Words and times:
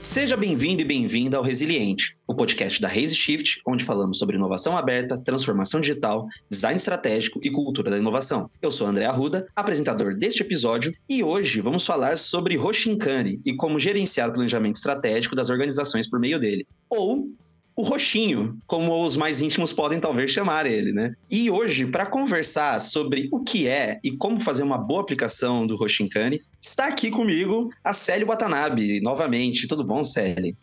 Seja 0.00 0.36
bem-vindo 0.36 0.80
e 0.80 0.84
bem-vinda 0.84 1.36
ao 1.36 1.42
Resiliente, 1.42 2.16
o 2.24 2.32
podcast 2.32 2.80
da 2.80 2.86
Raise 2.86 3.16
Shift, 3.16 3.60
onde 3.66 3.82
falamos 3.82 4.16
sobre 4.16 4.36
inovação 4.36 4.76
aberta, 4.76 5.18
transformação 5.18 5.80
digital, 5.80 6.28
design 6.48 6.76
estratégico 6.76 7.40
e 7.42 7.50
cultura 7.50 7.90
da 7.90 7.98
inovação. 7.98 8.48
Eu 8.62 8.70
sou 8.70 8.86
André 8.86 9.06
Arruda, 9.06 9.48
apresentador 9.56 10.16
deste 10.16 10.40
episódio, 10.40 10.94
e 11.08 11.24
hoje 11.24 11.60
vamos 11.60 11.84
falar 11.84 12.16
sobre 12.16 12.56
Hoshinkane 12.56 13.40
e 13.44 13.56
como 13.56 13.80
gerenciar 13.80 14.28
o 14.28 14.32
planejamento 14.32 14.76
estratégico 14.76 15.34
das 15.34 15.50
organizações 15.50 16.08
por 16.08 16.20
meio 16.20 16.38
dele. 16.38 16.64
Ou 16.88 17.28
o 17.78 17.82
roxinho, 17.84 18.58
como 18.66 19.04
os 19.04 19.16
mais 19.16 19.40
íntimos 19.40 19.72
podem 19.72 20.00
talvez 20.00 20.32
chamar 20.32 20.66
ele, 20.66 20.92
né? 20.92 21.14
E 21.30 21.48
hoje, 21.48 21.86
para 21.86 22.06
conversar 22.06 22.80
sobre 22.80 23.28
o 23.30 23.44
que 23.44 23.68
é 23.68 24.00
e 24.02 24.16
como 24.16 24.40
fazer 24.40 24.64
uma 24.64 24.76
boa 24.76 25.00
aplicação 25.00 25.64
do 25.64 25.76
Roshinkane, 25.76 26.40
está 26.60 26.88
aqui 26.88 27.08
comigo 27.08 27.70
a 27.84 27.92
Célia 27.92 28.26
Watanabe, 28.26 29.00
novamente. 29.00 29.68
Tudo 29.68 29.84
bom, 29.84 30.02
Célia? 30.02 30.56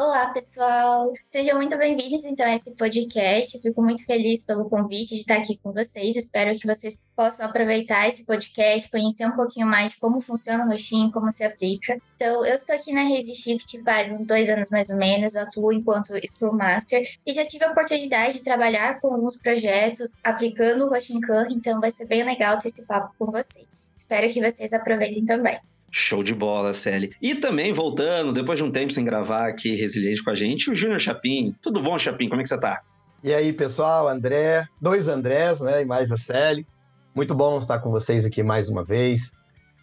Olá, 0.00 0.28
pessoal! 0.28 1.12
Sejam 1.26 1.56
muito 1.56 1.76
bem-vindos 1.76 2.24
então 2.24 2.46
a 2.46 2.54
esse 2.54 2.72
podcast. 2.76 3.60
fico 3.60 3.82
muito 3.82 4.06
feliz 4.06 4.44
pelo 4.44 4.70
convite 4.70 5.16
de 5.16 5.22
estar 5.22 5.38
aqui 5.38 5.58
com 5.58 5.72
vocês. 5.72 6.14
Espero 6.14 6.56
que 6.56 6.68
vocês 6.68 7.02
possam 7.16 7.44
aproveitar 7.44 8.08
esse 8.08 8.24
podcast, 8.24 8.88
conhecer 8.92 9.26
um 9.26 9.34
pouquinho 9.34 9.66
mais 9.66 9.90
de 9.90 9.98
como 9.98 10.20
funciona 10.20 10.64
o 10.64 10.68
roxinho, 10.68 11.10
como 11.10 11.32
se 11.32 11.42
aplica. 11.42 12.00
Então, 12.14 12.46
eu 12.46 12.54
estou 12.54 12.76
aqui 12.76 12.92
na 12.92 13.04
Shift 13.08 13.82
faz 13.82 14.12
uns 14.12 14.24
dois 14.24 14.48
anos 14.48 14.70
mais 14.70 14.88
ou 14.88 14.98
menos, 14.98 15.34
atuo 15.34 15.72
enquanto 15.72 16.14
Scrum 16.24 16.52
Master 16.52 17.02
e 17.26 17.32
já 17.32 17.44
tive 17.44 17.64
a 17.64 17.72
oportunidade 17.72 18.34
de 18.34 18.44
trabalhar 18.44 19.00
com 19.00 19.12
alguns 19.12 19.36
projetos 19.36 20.20
aplicando 20.22 20.84
o 20.84 20.90
Roshinkan, 20.90 21.48
então 21.50 21.80
vai 21.80 21.90
ser 21.90 22.06
bem 22.06 22.22
legal 22.22 22.56
ter 22.60 22.68
esse 22.68 22.86
papo 22.86 23.12
com 23.18 23.32
vocês. 23.32 23.90
Espero 23.98 24.32
que 24.32 24.40
vocês 24.40 24.72
aproveitem 24.72 25.24
também. 25.24 25.58
Show 25.90 26.22
de 26.22 26.34
bola, 26.34 26.72
Celi. 26.72 27.12
E 27.20 27.34
também, 27.34 27.72
voltando, 27.72 28.32
depois 28.32 28.58
de 28.58 28.64
um 28.64 28.70
tempo 28.70 28.92
sem 28.92 29.04
gravar 29.04 29.48
aqui 29.48 29.74
Resiliente 29.74 30.22
com 30.22 30.30
a 30.30 30.34
gente, 30.34 30.70
o 30.70 30.74
Júnior 30.74 31.00
Chapim. 31.00 31.54
Tudo 31.62 31.80
bom, 31.80 31.98
Chapim? 31.98 32.28
Como 32.28 32.40
é 32.40 32.42
que 32.42 32.48
você 32.48 32.60
tá? 32.60 32.82
E 33.22 33.32
aí, 33.34 33.52
pessoal, 33.52 34.08
André, 34.08 34.66
dois 34.80 35.08
Andrés, 35.08 35.60
né, 35.60 35.82
e 35.82 35.84
mais 35.84 36.12
a 36.12 36.16
Celi. 36.16 36.66
Muito 37.14 37.34
bom 37.34 37.58
estar 37.58 37.80
com 37.80 37.90
vocês 37.90 38.24
aqui 38.24 38.42
mais 38.42 38.68
uma 38.68 38.84
vez. 38.84 39.32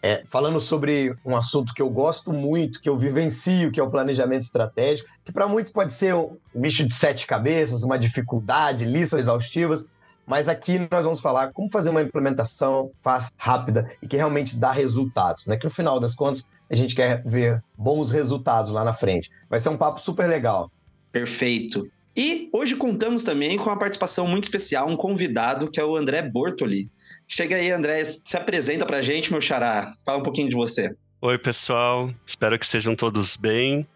É, 0.02 0.22
falando 0.30 0.60
sobre 0.60 1.16
um 1.24 1.36
assunto 1.36 1.74
que 1.74 1.82
eu 1.82 1.90
gosto 1.90 2.32
muito, 2.32 2.80
que 2.80 2.88
eu 2.88 2.96
vivencio, 2.96 3.72
que 3.72 3.80
é 3.80 3.82
o 3.82 3.90
planejamento 3.90 4.42
estratégico, 4.42 5.08
que 5.24 5.32
para 5.32 5.48
muitos 5.48 5.72
pode 5.72 5.92
ser 5.92 6.14
um 6.14 6.38
bicho 6.54 6.86
de 6.86 6.94
sete 6.94 7.26
cabeças, 7.26 7.82
uma 7.82 7.98
dificuldade, 7.98 8.84
listas 8.84 9.20
exaustivas, 9.20 9.90
mas 10.26 10.48
aqui 10.48 10.86
nós 10.90 11.04
vamos 11.04 11.20
falar 11.20 11.52
como 11.52 11.70
fazer 11.70 11.90
uma 11.90 12.02
implementação 12.02 12.90
fácil, 13.02 13.32
rápida 13.36 13.90
e 14.02 14.08
que 14.08 14.16
realmente 14.16 14.56
dá 14.56 14.72
resultados, 14.72 15.46
né? 15.46 15.56
Que 15.56 15.64
no 15.64 15.70
final 15.70 16.00
das 16.00 16.14
contas 16.14 16.48
a 16.68 16.74
gente 16.74 16.94
quer 16.94 17.22
ver 17.24 17.62
bons 17.78 18.10
resultados 18.10 18.72
lá 18.72 18.84
na 18.84 18.92
frente. 18.92 19.30
Vai 19.48 19.60
ser 19.60 19.68
um 19.68 19.76
papo 19.76 20.00
super 20.00 20.28
legal. 20.28 20.70
Perfeito. 21.12 21.88
E 22.16 22.48
hoje 22.52 22.74
contamos 22.74 23.22
também 23.22 23.56
com 23.56 23.64
uma 23.70 23.78
participação 23.78 24.26
muito 24.26 24.44
especial, 24.44 24.88
um 24.88 24.96
convidado 24.96 25.70
que 25.70 25.78
é 25.78 25.84
o 25.84 25.96
André 25.96 26.22
Bortoli. 26.22 26.90
Chega 27.28 27.56
aí, 27.56 27.70
André, 27.70 28.02
se 28.04 28.36
apresenta 28.36 28.86
pra 28.86 29.02
gente, 29.02 29.30
meu 29.30 29.40
xará. 29.40 29.92
Fala 30.04 30.18
um 30.18 30.22
pouquinho 30.22 30.48
de 30.48 30.56
você. 30.56 30.90
Oi, 31.20 31.38
pessoal. 31.38 32.10
Espero 32.24 32.58
que 32.58 32.66
sejam 32.66 32.96
todos 32.96 33.36
bem. 33.36 33.86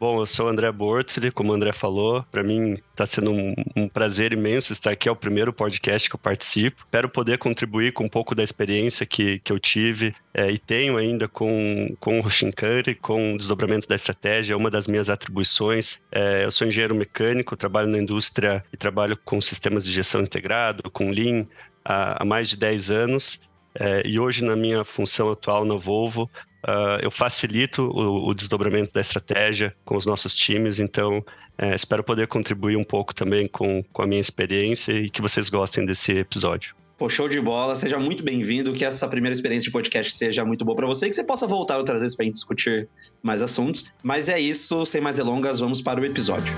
Bom, 0.00 0.20
eu 0.20 0.26
sou 0.26 0.46
o 0.46 0.48
André 0.48 0.70
Bortoli, 0.70 1.32
como 1.32 1.50
o 1.50 1.54
André 1.54 1.72
falou. 1.72 2.24
Para 2.30 2.44
mim 2.44 2.74
está 2.74 3.04
sendo 3.04 3.32
um, 3.32 3.52
um, 3.74 3.88
prazer 3.88 4.32
imenso 4.32 4.72
estar 4.72 4.92
aqui. 4.92 5.08
É 5.08 5.12
o 5.12 5.16
primeiro 5.16 5.52
podcast 5.52 6.08
que 6.08 6.14
eu 6.14 6.20
participo. 6.20 6.84
Espero 6.84 7.08
poder 7.08 7.36
contribuir 7.38 7.92
com 7.92 8.04
um 8.04 8.08
pouco 8.08 8.32
da 8.32 8.44
experiência 8.44 9.04
que, 9.04 9.40
que 9.40 9.52
eu 9.52 9.58
tive 9.58 10.14
é, 10.32 10.48
e 10.52 10.56
tenho 10.56 10.96
ainda 10.96 11.26
com, 11.26 11.96
com 11.98 12.20
o 12.20 12.22
Roshinkari, 12.22 12.94
com 12.94 13.34
o 13.34 13.36
desdobramento 13.38 13.88
da 13.88 13.96
estratégia. 13.96 14.52
É 14.52 14.56
uma 14.56 14.70
das 14.70 14.86
minhas 14.86 15.10
atribuições. 15.10 15.98
É, 16.12 16.44
eu 16.44 16.50
sou 16.52 16.68
engenheiro 16.68 16.94
mecânico, 16.94 17.56
trabalho 17.56 17.88
na 17.88 17.98
indústria 17.98 18.64
e 18.72 18.76
trabalho 18.76 19.18
com 19.24 19.40
sistemas 19.40 19.84
de 19.84 19.92
gestão 19.92 20.20
integrado, 20.20 20.88
com 20.92 21.10
Lean, 21.10 21.44
há, 21.84 22.22
há 22.22 22.24
mais 22.24 22.48
de 22.48 22.56
10 22.56 22.90
anos. 22.92 23.40
É, 23.74 24.02
e 24.04 24.18
hoje, 24.18 24.44
na 24.44 24.56
minha 24.56 24.84
função 24.84 25.30
atual 25.30 25.64
na 25.64 25.76
Volvo, 25.76 26.30
Uh, 26.64 26.98
eu 27.02 27.10
facilito 27.10 27.82
o, 27.82 28.28
o, 28.28 28.34
desdobramento 28.34 28.92
da 28.92 29.00
estratégia 29.00 29.74
com 29.84 29.96
os 29.96 30.04
nossos 30.04 30.34
times, 30.34 30.80
então 30.80 31.24
é, 31.56 31.72
espero 31.72 32.02
poder 32.02 32.26
contribuir 32.26 32.76
um 32.76 32.82
pouco 32.82 33.14
também 33.14 33.46
com, 33.46 33.82
com 33.92 34.02
a 34.02 34.06
minha 34.06 34.20
experiência 34.20 34.92
e 34.92 35.08
que 35.08 35.22
vocês 35.22 35.48
gostem 35.48 35.86
desse 35.86 36.12
episódio. 36.18 36.74
Pô, 36.98 37.08
show 37.08 37.28
de 37.28 37.40
bola, 37.40 37.76
seja 37.76 37.96
muito 37.96 38.24
bem-vindo, 38.24 38.72
que 38.72 38.84
essa 38.84 39.06
primeira 39.06 39.32
experiência 39.32 39.66
de 39.66 39.70
podcast 39.70 40.12
seja 40.12 40.44
muito 40.44 40.64
boa 40.64 40.74
para 40.74 40.86
você 40.88 41.06
e 41.06 41.08
que 41.08 41.14
você 41.14 41.22
possa 41.22 41.46
voltar 41.46 41.78
outras 41.78 42.02
vezes 42.02 42.16
para 42.16 42.24
a 42.24 42.26
gente 42.26 42.34
discutir 42.34 42.88
mais 43.22 43.40
assuntos. 43.40 43.92
Mas 44.02 44.28
é 44.28 44.40
isso, 44.40 44.84
sem 44.84 45.00
mais 45.00 45.14
delongas, 45.14 45.60
vamos 45.60 45.80
para 45.80 46.00
o 46.00 46.04
episódio. 46.04 46.52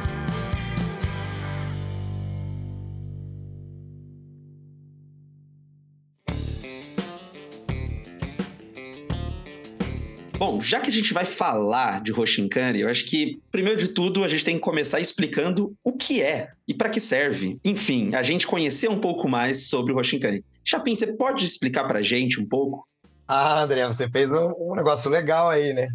Já 10.61 10.81
que 10.81 10.91
a 10.91 10.93
gente 10.93 11.13
vai 11.13 11.25
falar 11.25 12.01
de 12.03 12.13
Hoshinkane, 12.13 12.81
eu 12.81 12.89
acho 12.89 13.07
que, 13.07 13.41
primeiro 13.51 13.79
de 13.79 13.89
tudo, 13.89 14.23
a 14.23 14.29
gente 14.29 14.45
tem 14.45 14.57
que 14.57 14.61
começar 14.61 15.01
explicando 15.01 15.75
o 15.83 15.93
que 15.93 16.23
é 16.23 16.51
e 16.69 16.75
para 16.75 16.91
que 16.91 17.01
serve. 17.01 17.59
Enfim, 17.65 18.15
a 18.15 18.23
gente 18.23 18.47
conhecer 18.47 18.89
um 18.89 19.01
pouco 19.01 19.29
mais 19.29 19.69
sobre 19.69 19.93
o 19.93 19.97
Hoshinkane. 19.97 20.45
Chapin, 20.65 20.95
você 20.95 21.17
pode 21.17 21.45
explicar 21.45 21.85
para 21.89 22.01
a 22.01 22.03
gente 22.03 22.41
um 22.41 22.47
pouco? 22.47 22.87
Ah, 23.27 23.63
André, 23.63 23.87
você 23.87 24.09
fez 24.09 24.33
um, 24.33 24.55
um, 24.59 24.75
negócio 24.75 25.11
legal 25.11 25.49
aí, 25.49 25.73
né? 25.73 25.89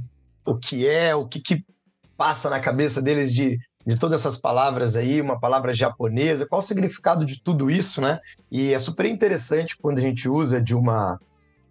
O 0.46 0.56
que 0.56 0.88
é, 0.88 1.14
o 1.14 1.28
que, 1.28 1.40
que 1.40 1.66
passa 2.18 2.50
na 2.50 2.60
cabeça 2.60 3.02
deles 3.02 3.34
de, 3.34 3.60
de 3.86 4.00
todas 4.00 4.22
essas 4.22 4.38
palavras 4.38 4.96
aí, 4.96 5.22
uma 5.22 5.40
palavra 5.40 5.74
japonesa, 5.74 6.46
qual 6.46 6.60
o 6.60 6.64
significado 6.64 7.26
de 7.26 7.42
tudo 7.42 7.70
isso, 7.70 8.02
né? 8.02 8.20
E 8.52 8.74
é 8.74 8.80
super 8.80 9.06
interessante 9.06 9.78
quando 9.78 10.00
a 10.00 10.02
gente 10.02 10.28
usa 10.28 10.62
de 10.62 10.74
uma 10.74 11.20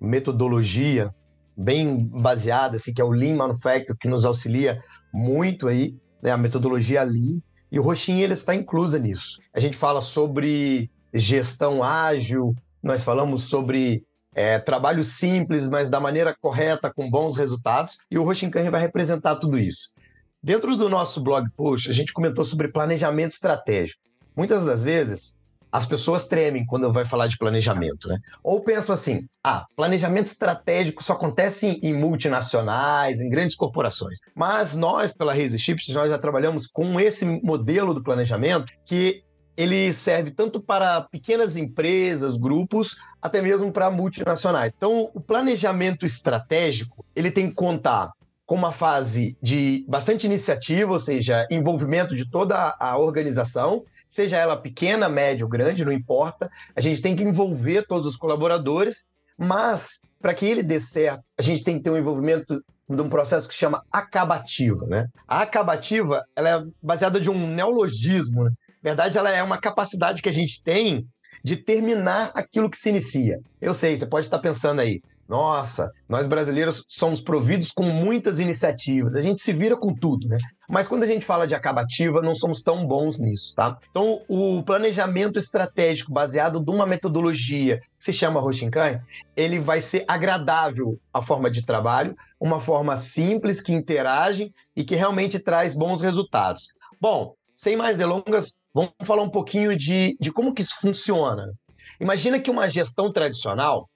metodologia 0.00 1.14
bem 1.56 2.04
baseada, 2.06 2.76
assim, 2.76 2.92
que 2.92 3.00
é 3.00 3.04
o 3.04 3.10
Lean 3.10 3.36
Manufacturing, 3.36 3.98
que 4.00 4.08
nos 4.08 4.24
auxilia 4.24 4.82
muito 5.12 5.68
aí, 5.68 5.96
né, 6.22 6.30
a 6.30 6.36
metodologia 6.36 7.02
Lean, 7.02 7.40
e 7.70 7.78
o 7.78 7.82
Roxinha 7.82 8.22
ele 8.22 8.34
está 8.34 8.54
inclusa 8.54 8.98
nisso. 8.98 9.40
A 9.52 9.60
gente 9.60 9.76
fala 9.76 10.00
sobre 10.00 10.90
gestão 11.12 11.82
ágil, 11.82 12.54
nós 12.82 13.02
falamos 13.02 13.44
sobre 13.44 14.04
é, 14.34 14.58
trabalho 14.58 15.04
simples, 15.04 15.68
mas 15.68 15.88
da 15.88 16.00
maneira 16.00 16.36
correta, 16.40 16.92
com 16.92 17.08
bons 17.08 17.36
resultados, 17.36 17.98
e 18.10 18.18
o 18.18 18.24
Roshinkan 18.24 18.68
vai 18.70 18.80
representar 18.80 19.36
tudo 19.36 19.58
isso. 19.58 19.94
Dentro 20.42 20.76
do 20.76 20.88
nosso 20.88 21.22
blog 21.22 21.48
post, 21.56 21.88
a 21.88 21.94
gente 21.94 22.12
comentou 22.12 22.44
sobre 22.44 22.68
planejamento 22.68 23.32
estratégico. 23.32 24.02
Muitas 24.36 24.64
das 24.64 24.82
vezes, 24.82 25.34
as 25.74 25.86
pessoas 25.86 26.28
tremem 26.28 26.64
quando 26.64 26.92
vai 26.92 27.04
falar 27.04 27.26
de 27.26 27.36
planejamento, 27.36 28.06
né? 28.06 28.20
Ou 28.44 28.62
pensam 28.62 28.94
assim: 28.94 29.26
ah, 29.42 29.66
planejamento 29.74 30.26
estratégico 30.26 31.02
só 31.02 31.14
acontece 31.14 31.80
em, 31.82 31.92
multinacionais, 31.92 33.20
em 33.20 33.28
grandes 33.28 33.56
corporações. 33.56 34.20
Mas 34.36 34.76
nós, 34.76 35.12
pela 35.12 35.34
Resishift, 35.34 35.92
nós 35.92 36.08
já 36.08 36.16
trabalhamos 36.16 36.68
com 36.68 37.00
esse 37.00 37.24
modelo 37.24 37.92
do 37.92 38.04
planejamento 38.04 38.72
que 38.86 39.24
ele 39.56 39.92
serve 39.92 40.30
tanto 40.30 40.60
para 40.60 41.00
pequenas 41.00 41.56
empresas, 41.56 42.36
grupos, 42.36 42.96
até 43.20 43.42
mesmo 43.42 43.72
para 43.72 43.90
multinacionais. 43.90 44.72
Então, 44.76 45.10
o 45.12 45.20
planejamento 45.20 46.06
estratégico, 46.06 47.04
ele 47.16 47.32
tem 47.32 47.48
que 47.48 47.56
contar 47.56 48.12
com 48.46 48.54
uma 48.54 48.70
fase 48.70 49.36
de 49.42 49.84
bastante 49.88 50.24
iniciativa, 50.24 50.92
ou 50.92 51.00
seja, 51.00 51.48
envolvimento 51.50 52.14
de 52.14 52.30
toda 52.30 52.76
a 52.78 52.96
organização, 52.96 53.82
seja 54.14 54.36
ela 54.36 54.56
pequena, 54.56 55.08
média 55.08 55.44
ou 55.44 55.50
grande, 55.50 55.84
não 55.84 55.92
importa. 55.92 56.50
A 56.74 56.80
gente 56.80 57.02
tem 57.02 57.16
que 57.16 57.22
envolver 57.24 57.86
todos 57.86 58.06
os 58.06 58.16
colaboradores, 58.16 59.04
mas 59.36 60.00
para 60.20 60.32
que 60.32 60.46
ele 60.46 60.62
dê 60.62 60.78
certo, 60.78 61.22
a 61.36 61.42
gente 61.42 61.64
tem 61.64 61.76
que 61.76 61.82
ter 61.82 61.90
um 61.90 61.96
envolvimento 61.96 62.62
de 62.88 63.00
um 63.00 63.08
processo 63.08 63.48
que 63.48 63.54
chama 63.54 63.82
acabativa, 63.90 64.86
né? 64.86 65.08
A 65.26 65.42
acabativa, 65.42 66.22
ela 66.36 66.48
é 66.48 66.64
baseada 66.82 67.20
de 67.20 67.28
um 67.28 67.46
neologismo, 67.54 68.44
né? 68.44 68.50
Na 68.82 68.90
verdade, 68.90 69.18
ela 69.18 69.30
é 69.30 69.42
uma 69.42 69.58
capacidade 69.58 70.22
que 70.22 70.28
a 70.28 70.32
gente 70.32 70.62
tem 70.62 71.06
de 71.42 71.56
terminar 71.56 72.30
aquilo 72.34 72.70
que 72.70 72.76
se 72.76 72.90
inicia. 72.90 73.40
Eu 73.60 73.74
sei, 73.74 73.98
você 73.98 74.06
pode 74.06 74.26
estar 74.26 74.38
pensando 74.38 74.80
aí, 74.80 75.00
nossa, 75.28 75.90
nós 76.08 76.28
brasileiros 76.28 76.84
somos 76.86 77.20
providos 77.20 77.70
com 77.70 77.82
muitas 77.82 78.38
iniciativas, 78.38 79.16
a 79.16 79.22
gente 79.22 79.42
se 79.42 79.52
vira 79.52 79.76
com 79.76 79.94
tudo, 79.94 80.28
né? 80.28 80.38
Mas 80.68 80.88
quando 80.88 81.02
a 81.02 81.06
gente 81.06 81.24
fala 81.24 81.46
de 81.46 81.54
acabativa, 81.54 82.22
não 82.22 82.34
somos 82.34 82.62
tão 82.62 82.86
bons 82.86 83.18
nisso, 83.18 83.54
tá? 83.54 83.76
Então, 83.90 84.22
o 84.28 84.62
planejamento 84.62 85.38
estratégico 85.38 86.12
baseado 86.12 86.60
numa 86.60 86.86
metodologia 86.86 87.80
que 87.98 88.04
se 88.04 88.12
chama 88.12 88.40
Roshinkan, 88.40 89.00
ele 89.36 89.60
vai 89.60 89.80
ser 89.80 90.04
agradável 90.08 90.98
à 91.12 91.20
forma 91.20 91.50
de 91.50 91.64
trabalho, 91.64 92.16
uma 92.40 92.60
forma 92.60 92.96
simples 92.96 93.60
que 93.60 93.72
interage 93.72 94.52
e 94.74 94.84
que 94.84 94.94
realmente 94.94 95.38
traz 95.38 95.74
bons 95.74 96.00
resultados. 96.00 96.68
Bom, 97.00 97.34
sem 97.56 97.76
mais 97.76 97.96
delongas, 97.96 98.58
vamos 98.72 98.92
falar 99.04 99.22
um 99.22 99.30
pouquinho 99.30 99.76
de, 99.76 100.16
de 100.20 100.32
como 100.32 100.54
que 100.54 100.62
isso 100.62 100.74
funciona. 100.80 101.52
Imagina 102.00 102.40
que 102.40 102.50
uma 102.50 102.68
gestão 102.68 103.12
tradicional 103.12 103.88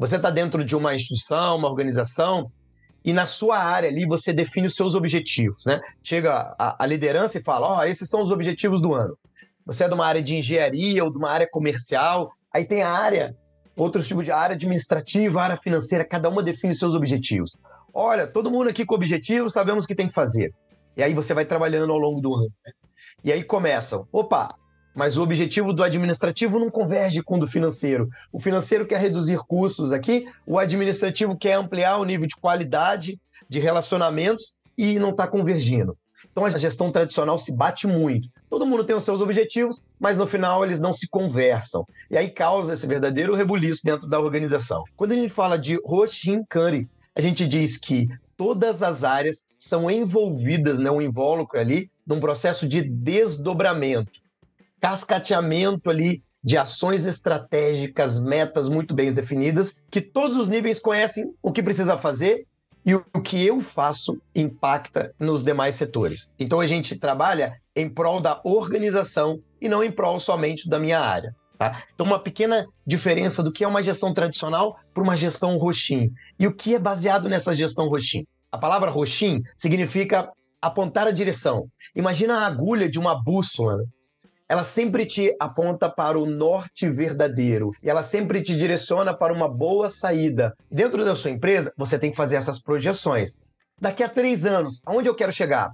você 0.00 0.16
está 0.16 0.30
dentro 0.30 0.64
de 0.64 0.74
uma 0.74 0.94
instituição, 0.94 1.58
uma 1.58 1.68
organização, 1.68 2.50
e 3.04 3.12
na 3.12 3.26
sua 3.26 3.58
área 3.58 3.88
ali 3.88 4.06
você 4.06 4.32
define 4.32 4.66
os 4.66 4.74
seus 4.74 4.94
objetivos, 4.94 5.64
né? 5.64 5.80
Chega 6.02 6.54
a, 6.58 6.82
a 6.82 6.86
liderança 6.86 7.38
e 7.38 7.42
fala, 7.42 7.66
ó, 7.66 7.78
oh, 7.78 7.84
esses 7.84 8.08
são 8.08 8.20
os 8.20 8.30
objetivos 8.30 8.80
do 8.80 8.94
ano. 8.94 9.16
Você 9.64 9.84
é 9.84 9.88
de 9.88 9.94
uma 9.94 10.06
área 10.06 10.22
de 10.22 10.36
engenharia 10.36 11.04
ou 11.04 11.10
de 11.10 11.16
uma 11.16 11.30
área 11.30 11.48
comercial, 11.50 12.32
aí 12.52 12.64
tem 12.64 12.82
a 12.82 12.90
área, 12.90 13.34
outros 13.76 14.06
tipos 14.06 14.24
de 14.24 14.32
área 14.32 14.54
administrativa, 14.54 15.42
área 15.42 15.56
financeira, 15.56 16.04
cada 16.04 16.28
uma 16.28 16.42
define 16.42 16.72
os 16.72 16.78
seus 16.78 16.94
objetivos. 16.94 17.58
Olha, 17.92 18.26
todo 18.26 18.50
mundo 18.50 18.68
aqui 18.68 18.84
com 18.84 18.94
objetivo, 18.94 19.50
sabemos 19.50 19.84
o 19.84 19.88
que 19.88 19.94
tem 19.94 20.08
que 20.08 20.14
fazer. 20.14 20.52
E 20.96 21.02
aí 21.02 21.14
você 21.14 21.32
vai 21.32 21.44
trabalhando 21.44 21.92
ao 21.92 21.98
longo 21.98 22.20
do 22.20 22.34
ano. 22.34 22.52
Né? 22.64 22.72
E 23.24 23.32
aí 23.32 23.42
começam, 23.42 24.06
opa, 24.12 24.48
mas 24.94 25.16
o 25.16 25.22
objetivo 25.22 25.72
do 25.72 25.82
administrativo 25.82 26.58
não 26.58 26.70
converge 26.70 27.22
com 27.22 27.36
o 27.36 27.40
do 27.40 27.46
financeiro. 27.46 28.08
O 28.32 28.40
financeiro 28.40 28.86
quer 28.86 29.00
reduzir 29.00 29.38
custos 29.38 29.92
aqui, 29.92 30.26
o 30.46 30.58
administrativo 30.58 31.36
quer 31.36 31.54
ampliar 31.54 31.98
o 31.98 32.04
nível 32.04 32.26
de 32.26 32.36
qualidade 32.36 33.20
de 33.48 33.58
relacionamentos 33.58 34.56
e 34.76 34.98
não 34.98 35.10
está 35.10 35.26
convergindo. 35.26 35.96
Então 36.30 36.44
a 36.44 36.50
gestão 36.50 36.92
tradicional 36.92 37.38
se 37.38 37.52
bate 37.52 37.86
muito. 37.86 38.28
Todo 38.48 38.66
mundo 38.66 38.84
tem 38.84 38.96
os 38.96 39.04
seus 39.04 39.20
objetivos, 39.20 39.84
mas 39.98 40.16
no 40.16 40.26
final 40.26 40.64
eles 40.64 40.80
não 40.80 40.94
se 40.94 41.08
conversam. 41.08 41.84
E 42.10 42.16
aí 42.16 42.30
causa 42.30 42.74
esse 42.74 42.86
verdadeiro 42.86 43.34
rebuliço 43.34 43.84
dentro 43.84 44.08
da 44.08 44.20
organização. 44.20 44.84
Quando 44.96 45.12
a 45.12 45.16
gente 45.16 45.32
fala 45.32 45.58
de 45.58 45.78
Roshin 45.84 46.44
Curry, 46.48 46.88
a 47.14 47.20
gente 47.20 47.46
diz 47.46 47.76
que 47.76 48.08
todas 48.36 48.82
as 48.82 49.04
áreas 49.04 49.44
são 49.58 49.90
envolvidas, 49.90 50.78
né, 50.78 50.90
um 50.90 51.02
invólucro 51.02 51.60
ali, 51.60 51.90
num 52.06 52.20
processo 52.20 52.66
de 52.66 52.82
desdobramento, 52.82 54.19
cascateamento 54.80 55.90
ali 55.90 56.22
de 56.42 56.56
ações 56.56 57.06
estratégicas, 57.06 58.18
metas 58.18 58.68
muito 58.68 58.94
bem 58.94 59.12
definidas, 59.12 59.76
que 59.90 60.00
todos 60.00 60.36
os 60.36 60.48
níveis 60.48 60.80
conhecem 60.80 61.32
o 61.42 61.52
que 61.52 61.62
precisa 61.62 61.98
fazer 61.98 62.46
e 62.84 62.94
o 62.94 63.02
que 63.22 63.44
eu 63.44 63.60
faço 63.60 64.20
impacta 64.34 65.14
nos 65.18 65.44
demais 65.44 65.74
setores. 65.74 66.32
Então 66.38 66.60
a 66.60 66.66
gente 66.66 66.98
trabalha 66.98 67.60
em 67.76 67.88
prol 67.88 68.20
da 68.20 68.40
organização 68.42 69.38
e 69.60 69.68
não 69.68 69.84
em 69.84 69.92
prol 69.92 70.18
somente 70.18 70.68
da 70.68 70.78
minha 70.78 70.98
área. 70.98 71.34
Tá? 71.58 71.82
Então, 71.94 72.06
uma 72.06 72.18
pequena 72.18 72.66
diferença 72.86 73.42
do 73.42 73.52
que 73.52 73.62
é 73.62 73.68
uma 73.68 73.82
gestão 73.82 74.14
tradicional 74.14 74.78
para 74.94 75.02
uma 75.02 75.14
gestão 75.14 75.58
roxim. 75.58 76.10
E 76.38 76.46
o 76.46 76.54
que 76.54 76.74
é 76.74 76.78
baseado 76.78 77.28
nessa 77.28 77.54
gestão 77.54 77.86
roxim? 77.86 78.26
A 78.50 78.56
palavra 78.56 78.90
roxim 78.90 79.42
significa 79.58 80.32
apontar 80.58 81.06
a 81.06 81.10
direção. 81.10 81.66
Imagina 81.94 82.38
a 82.38 82.46
agulha 82.46 82.90
de 82.90 82.98
uma 82.98 83.22
bússola. 83.22 83.76
Ela 84.50 84.64
sempre 84.64 85.06
te 85.06 85.32
aponta 85.38 85.88
para 85.88 86.18
o 86.18 86.26
norte 86.26 86.90
verdadeiro 86.90 87.70
e 87.80 87.88
ela 87.88 88.02
sempre 88.02 88.42
te 88.42 88.56
direciona 88.56 89.14
para 89.14 89.32
uma 89.32 89.48
boa 89.48 89.88
saída. 89.88 90.56
Dentro 90.68 91.04
da 91.04 91.14
sua 91.14 91.30
empresa, 91.30 91.72
você 91.76 91.96
tem 91.96 92.10
que 92.10 92.16
fazer 92.16 92.34
essas 92.34 92.60
projeções. 92.60 93.38
Daqui 93.80 94.02
a 94.02 94.08
três 94.08 94.44
anos, 94.44 94.82
aonde 94.84 95.08
eu 95.08 95.14
quero 95.14 95.30
chegar? 95.30 95.70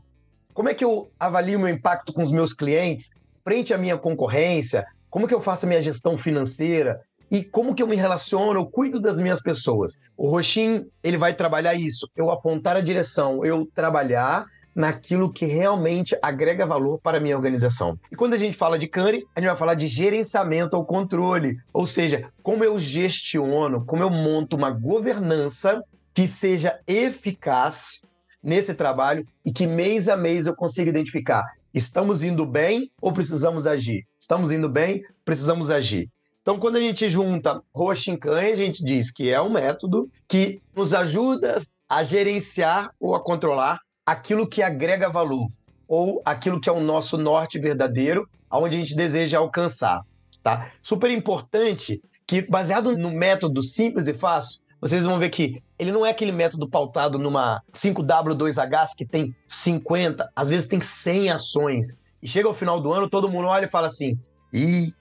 Como 0.52 0.69
é 0.69 0.75
que 0.75 0.84
eu 0.84 1.11
avalio 1.19 1.58
meu 1.58 1.70
impacto 1.70 2.12
com 2.12 2.23
os 2.23 2.31
meus 2.31 2.52
clientes 2.52 3.08
frente 3.43 3.73
à 3.73 3.78
minha 3.78 3.96
concorrência? 3.96 4.84
Como 5.08 5.26
que 5.26 5.32
eu 5.32 5.40
faço 5.40 5.64
a 5.64 5.69
minha 5.70 5.82
gestão 5.82 6.19
financeira? 6.19 7.00
E 7.31 7.43
como 7.43 7.75
que 7.75 7.82
eu 7.82 7.88
me 7.88 7.96
relaciono, 7.96 8.61
eu 8.61 8.67
cuido 8.67 9.00
das 9.00 9.19
minhas 9.19 9.40
pessoas? 9.40 9.99
O 10.19 10.28
Roxin, 10.28 10.87
ele 11.02 11.17
vai 11.17 11.32
trabalhar 11.32 11.73
isso, 11.73 12.11
eu 12.14 12.31
apontar 12.31 12.76
a 12.76 12.82
direção, 12.82 13.43
eu 13.43 13.67
trabalhar 13.75 14.44
naquilo 14.76 15.32
que 15.32 15.46
realmente 15.46 16.17
agrega 16.23 16.67
valor 16.67 17.00
para 17.02 17.17
a 17.17 17.20
minha 17.20 17.37
organização. 17.37 17.99
E 18.12 18.14
quando 18.14 18.34
a 18.34 18.38
gente 18.38 18.56
fala 18.56 18.78
de 18.78 18.87
CANRE, 18.87 19.26
a 19.34 19.40
gente 19.40 19.49
vai 19.49 19.58
falar 19.58 19.75
de 19.75 19.88
gerenciamento 19.88 20.76
ou 20.76 20.84
controle, 20.84 21.56
ou 21.73 21.87
seja, 21.87 22.28
como 22.43 22.62
eu 22.62 22.78
gestiono, 22.78 23.84
como 23.84 24.02
eu 24.02 24.11
monto 24.11 24.55
uma 24.55 24.70
governança 24.70 25.82
que 26.12 26.28
seja 26.28 26.78
eficaz 26.87 28.02
nesse 28.43 28.75
trabalho 28.75 29.26
e 29.44 29.52
que 29.52 29.67
mês 29.67 30.08
a 30.08 30.17
mês 30.17 30.46
eu 30.46 30.55
consiga 30.55 30.90
identificar 30.90 31.44
Estamos 31.76 32.23
indo 32.25 32.46
bem 32.46 32.90
ou 33.02 33.12
precisamos 33.12 33.67
agir? 33.67 34.06
Estamos 34.19 34.50
indo 34.50 34.67
bem, 34.67 35.05
precisamos 35.26 35.69
agir. 35.69 36.08
Então, 36.40 36.58
quando 36.58 36.76
a 36.76 36.81
gente 36.81 37.06
junta 37.11 37.61
Roshinkan, 37.75 38.38
a 38.38 38.55
gente 38.55 38.82
diz 38.82 39.12
que 39.12 39.28
é 39.31 39.38
um 39.43 39.50
método 39.50 40.11
que 40.26 40.62
nos 40.75 40.94
ajuda 40.94 41.62
a 41.87 42.02
gerenciar 42.02 42.94
ou 42.99 43.14
a 43.14 43.23
controlar 43.23 43.78
aquilo 44.06 44.47
que 44.47 44.62
agrega 44.62 45.11
valor 45.11 45.49
ou 45.88 46.23
aquilo 46.25 46.61
que 46.61 46.69
é 46.69 46.73
o 46.73 46.81
nosso 46.81 47.19
norte 47.19 47.58
verdadeiro, 47.58 48.29
aonde 48.49 48.76
a 48.76 48.79
gente 48.79 48.94
deseja 48.94 49.38
alcançar, 49.38 50.03
tá? 50.43 50.70
Super 50.82 51.11
importante 51.11 52.00
que 52.26 52.43
baseado 52.43 52.97
no 52.97 53.11
método 53.11 53.62
simples 53.62 54.06
e 54.06 54.14
fácil, 54.14 54.61
vocês 54.81 55.05
vão 55.05 55.19
ver 55.19 55.31
que 55.31 55.62
ele 55.79 55.93
não 55.93 56.05
é 56.05 56.11
aquele 56.11 56.32
método 56.32 56.69
pautado 56.69 57.19
numa 57.19 57.62
5W2H 57.73 58.91
que 58.97 59.05
tem 59.05 59.35
50, 59.49 60.31
às 60.35 60.49
vezes 60.49 60.69
tem 60.69 60.81
100 60.81 61.31
ações. 61.31 62.00
E 62.23 62.29
chega 62.29 62.49
ao 62.49 62.55
final 62.55 62.81
do 62.81 62.93
ano, 62.93 63.09
todo 63.09 63.29
mundo 63.29 63.49
olha 63.49 63.67
e 63.67 63.70
fala 63.70 63.87
assim: 63.87 64.19
e 64.52 64.93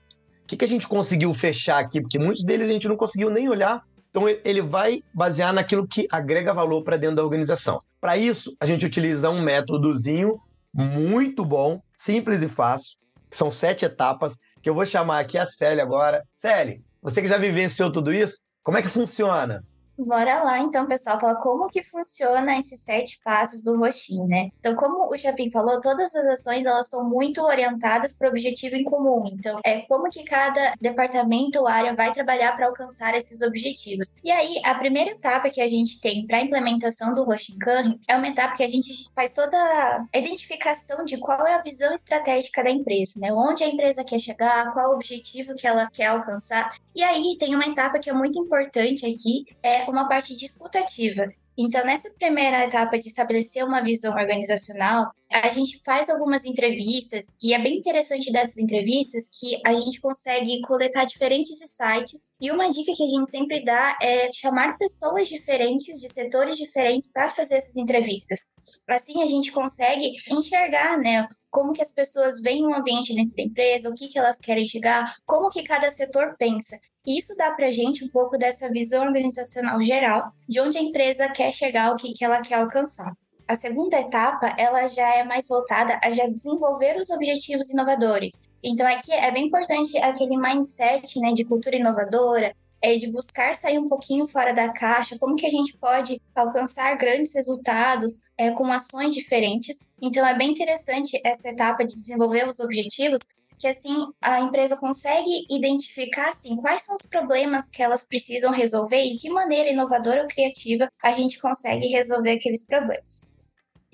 o 0.44 0.46
que, 0.46 0.56
que 0.56 0.64
a 0.64 0.68
gente 0.68 0.86
conseguiu 0.86 1.32
fechar 1.34 1.78
aqui? 1.78 2.00
Porque 2.00 2.18
muitos 2.18 2.44
deles 2.44 2.68
a 2.68 2.72
gente 2.72 2.88
não 2.88 2.96
conseguiu 2.96 3.30
nem 3.30 3.48
olhar. 3.48 3.82
Então 4.16 4.26
ele 4.42 4.62
vai 4.62 5.02
basear 5.12 5.52
naquilo 5.52 5.86
que 5.86 6.08
agrega 6.10 6.54
valor 6.54 6.82
para 6.82 6.96
dentro 6.96 7.16
da 7.16 7.22
organização. 7.22 7.78
Para 8.00 8.16
isso, 8.16 8.56
a 8.58 8.64
gente 8.64 8.86
utiliza 8.86 9.28
um 9.28 9.42
métodozinho 9.42 10.40
muito 10.72 11.44
bom, 11.44 11.82
simples 11.98 12.40
e 12.42 12.48
fácil, 12.48 12.96
que 13.30 13.36
são 13.36 13.52
sete 13.52 13.84
etapas, 13.84 14.38
que 14.62 14.70
eu 14.70 14.74
vou 14.74 14.86
chamar 14.86 15.18
aqui 15.18 15.36
a 15.36 15.44
Célia 15.44 15.82
agora. 15.82 16.24
Célia, 16.38 16.80
você 17.02 17.20
que 17.20 17.28
já 17.28 17.36
vivenciou 17.36 17.92
tudo 17.92 18.10
isso, 18.10 18.38
como 18.62 18.78
é 18.78 18.82
que 18.82 18.88
funciona? 18.88 19.62
Bora 19.98 20.42
lá, 20.42 20.58
então, 20.58 20.86
pessoal, 20.86 21.18
falar 21.18 21.36
como 21.36 21.68
que 21.68 21.82
funciona 21.82 22.58
esses 22.58 22.80
sete 22.80 23.18
passos 23.24 23.62
do 23.62 23.78
roxinho, 23.78 24.26
né? 24.26 24.50
Então, 24.60 24.76
como 24.76 25.10
o 25.10 25.16
Chapin 25.16 25.50
falou, 25.50 25.80
todas 25.80 26.14
as 26.14 26.26
ações, 26.26 26.66
elas 26.66 26.88
são 26.88 27.08
muito 27.08 27.42
orientadas 27.42 28.12
para 28.12 28.28
o 28.28 28.30
objetivo 28.30 28.76
em 28.76 28.84
comum. 28.84 29.24
Então, 29.32 29.58
é 29.64 29.80
como 29.82 30.10
que 30.10 30.22
cada 30.22 30.74
departamento 30.78 31.60
ou 31.60 31.66
área 31.66 31.94
vai 31.94 32.12
trabalhar 32.12 32.54
para 32.56 32.66
alcançar 32.66 33.14
esses 33.14 33.40
objetivos. 33.40 34.16
E 34.22 34.30
aí, 34.30 34.60
a 34.64 34.74
primeira 34.74 35.12
etapa 35.12 35.48
que 35.48 35.62
a 35.62 35.68
gente 35.68 35.98
tem 35.98 36.26
para 36.26 36.38
a 36.38 36.42
implementação 36.42 37.14
do 37.14 37.24
Roshinkan 37.24 37.98
é 38.06 38.16
uma 38.16 38.28
etapa 38.28 38.54
que 38.54 38.64
a 38.64 38.68
gente 38.68 39.08
faz 39.14 39.32
toda 39.32 39.56
a 39.56 40.18
identificação 40.18 41.06
de 41.06 41.16
qual 41.16 41.46
é 41.46 41.54
a 41.54 41.62
visão 41.62 41.94
estratégica 41.94 42.62
da 42.62 42.70
empresa, 42.70 43.18
né? 43.18 43.32
Onde 43.32 43.64
a 43.64 43.68
empresa 43.68 44.04
quer 44.04 44.18
chegar, 44.18 44.72
qual 44.74 44.90
o 44.90 44.94
objetivo 44.94 45.54
que 45.54 45.66
ela 45.66 45.88
quer 45.90 46.06
alcançar. 46.06 46.70
E 46.96 47.02
aí, 47.02 47.36
tem 47.38 47.54
uma 47.54 47.66
etapa 47.66 47.98
que 47.98 48.08
é 48.08 48.12
muito 48.14 48.40
importante 48.40 49.04
aqui, 49.04 49.44
é 49.62 49.84
uma 49.84 50.08
parte 50.08 50.34
discutativa. 50.34 51.28
Então, 51.58 51.84
nessa 51.84 52.08
primeira 52.18 52.64
etapa 52.64 52.98
de 52.98 53.06
estabelecer 53.06 53.62
uma 53.62 53.82
visão 53.82 54.14
organizacional, 54.14 55.10
a 55.30 55.48
gente 55.48 55.78
faz 55.84 56.08
algumas 56.08 56.46
entrevistas, 56.46 57.34
e 57.42 57.52
é 57.52 57.58
bem 57.58 57.76
interessante 57.76 58.32
dessas 58.32 58.56
entrevistas 58.56 59.24
que 59.38 59.60
a 59.66 59.74
gente 59.74 60.00
consegue 60.00 60.58
coletar 60.62 61.04
diferentes 61.04 61.58
sites. 61.58 62.30
E 62.40 62.50
uma 62.50 62.70
dica 62.72 62.94
que 62.96 63.02
a 63.02 63.08
gente 63.08 63.30
sempre 63.30 63.62
dá 63.62 63.98
é 64.00 64.32
chamar 64.32 64.78
pessoas 64.78 65.28
diferentes, 65.28 66.00
de 66.00 66.10
setores 66.10 66.56
diferentes, 66.56 67.10
para 67.12 67.28
fazer 67.28 67.56
essas 67.56 67.76
entrevistas. 67.76 68.40
Assim, 68.88 69.22
a 69.22 69.26
gente 69.26 69.52
consegue 69.52 70.12
enxergar, 70.30 70.96
né, 70.98 71.28
como 71.56 71.72
que 71.72 71.80
as 71.80 71.90
pessoas 71.90 72.38
veem 72.42 72.66
o 72.66 72.74
ambiente 72.74 73.14
dentro 73.14 73.34
da 73.34 73.42
empresa, 73.42 73.88
o 73.88 73.94
que, 73.94 74.08
que 74.08 74.18
elas 74.18 74.36
querem 74.36 74.66
chegar, 74.66 75.16
como 75.24 75.48
que 75.48 75.62
cada 75.62 75.90
setor 75.90 76.36
pensa. 76.38 76.78
Isso 77.06 77.34
dá 77.34 77.50
para 77.52 77.70
gente 77.70 78.04
um 78.04 78.08
pouco 78.10 78.36
dessa 78.36 78.68
visão 78.68 79.06
organizacional 79.06 79.80
geral 79.80 80.30
de 80.46 80.60
onde 80.60 80.76
a 80.76 80.82
empresa 80.82 81.30
quer 81.30 81.50
chegar, 81.50 81.90
o 81.94 81.96
que, 81.96 82.12
que 82.12 82.22
ela 82.22 82.42
quer 82.42 82.56
alcançar. 82.56 83.10
A 83.48 83.56
segunda 83.56 83.98
etapa, 83.98 84.54
ela 84.58 84.86
já 84.88 85.14
é 85.14 85.24
mais 85.24 85.48
voltada 85.48 85.98
a 86.04 86.10
já 86.10 86.26
desenvolver 86.26 86.98
os 86.98 87.08
objetivos 87.08 87.70
inovadores. 87.70 88.42
Então 88.62 88.86
aqui 88.86 89.12
é 89.12 89.30
bem 89.30 89.46
importante 89.46 89.96
aquele 89.96 90.36
mindset, 90.36 91.18
né, 91.20 91.32
de 91.32 91.46
cultura 91.46 91.76
inovadora, 91.76 92.54
é 92.82 92.96
de 92.96 93.10
buscar 93.10 93.56
sair 93.56 93.78
um 93.78 93.88
pouquinho 93.88 94.26
fora 94.26 94.52
da 94.52 94.72
caixa, 94.72 95.18
como 95.18 95.36
que 95.36 95.46
a 95.46 95.50
gente 95.50 95.76
pode 95.78 96.20
alcançar 96.34 96.96
grandes 96.96 97.34
resultados 97.34 98.12
é, 98.38 98.50
com 98.50 98.66
ações 98.66 99.14
diferentes. 99.14 99.88
Então 100.00 100.26
é 100.26 100.36
bem 100.36 100.50
interessante 100.50 101.20
essa 101.24 101.48
etapa 101.48 101.84
de 101.84 101.94
desenvolver 101.94 102.48
os 102.48 102.60
objetivos, 102.60 103.20
que 103.58 103.66
assim 103.66 104.06
a 104.20 104.40
empresa 104.40 104.76
consegue 104.76 105.46
identificar 105.50 106.30
assim 106.30 106.56
quais 106.56 106.82
são 106.82 106.94
os 106.94 107.02
problemas 107.02 107.68
que 107.70 107.82
elas 107.82 108.04
precisam 108.04 108.52
resolver 108.52 109.02
e 109.02 109.12
de 109.12 109.18
que 109.18 109.30
maneira 109.30 109.70
inovadora 109.70 110.22
ou 110.22 110.28
criativa 110.28 110.88
a 111.02 111.12
gente 111.12 111.40
consegue 111.40 111.88
resolver 111.88 112.32
aqueles 112.32 112.66
problemas. 112.66 113.34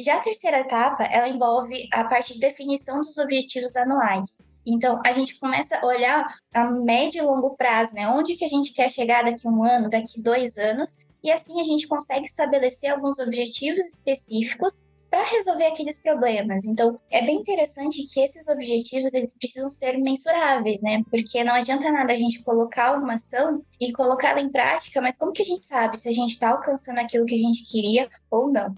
Já 0.01 0.17
a 0.17 0.21
terceira 0.21 0.61
etapa, 0.61 1.05
ela 1.05 1.29
envolve 1.29 1.89
a 1.93 2.05
parte 2.05 2.35
de 2.35 2.41
definição 2.41 3.01
dos 3.01 3.19
objetivos 3.19 3.77
anuais. 3.77 4.43
Então, 4.67 5.01
a 5.05 5.13
gente 5.13 5.39
começa 5.39 5.77
a 5.77 5.87
olhar 5.87 6.25
a 6.55 6.71
médio 6.71 7.23
e 7.23 7.27
longo 7.27 7.57
prazo, 7.57 7.95
né? 7.95 8.09
Onde 8.09 8.37
que 8.37 8.45
a 8.45 8.49
gente 8.49 8.73
quer 8.73 8.91
chegar 8.91 9.25
daqui 9.25 9.47
um 9.49 9.63
ano, 9.65 9.91
daqui 9.91 10.21
dois 10.21 10.57
anos, 10.57 10.99
e 11.23 11.31
assim 11.31 11.61
a 11.61 11.65
gente 11.65 11.87
consegue 11.87 12.27
estabelecer 12.27 12.91
alguns 12.91 13.19
objetivos 13.19 13.85
específicos 13.85 14.87
para 15.13 15.25
resolver 15.25 15.67
aqueles 15.67 16.01
problemas. 16.01 16.65
Então, 16.65 16.99
é 17.11 17.21
bem 17.21 17.37
interessante 17.37 18.07
que 18.07 18.19
esses 18.19 18.49
objetivos 18.49 19.13
eles 19.13 19.37
precisam 19.39 19.69
ser 19.69 19.99
mensuráveis, 19.99 20.81
né? 20.81 21.03
Porque 21.11 21.45
não 21.45 21.55
adianta 21.55 21.93
nada 21.93 22.15
a 22.15 22.17
gente 22.17 22.43
colocar 22.43 22.97
uma 22.97 23.15
ação 23.15 23.63
e 23.79 23.93
colocá-la 23.93 24.41
em 24.41 24.51
prática, 24.51 25.03
mas 25.03 25.19
como 25.19 25.33
que 25.33 25.43
a 25.43 25.45
gente 25.45 25.65
sabe 25.65 25.99
se 25.99 26.09
a 26.09 26.13
gente 26.13 26.31
está 26.31 26.51
alcançando 26.51 26.99
aquilo 26.99 27.27
que 27.27 27.35
a 27.35 27.39
gente 27.39 27.63
queria 27.71 28.09
ou 28.31 28.51
não? 28.51 28.75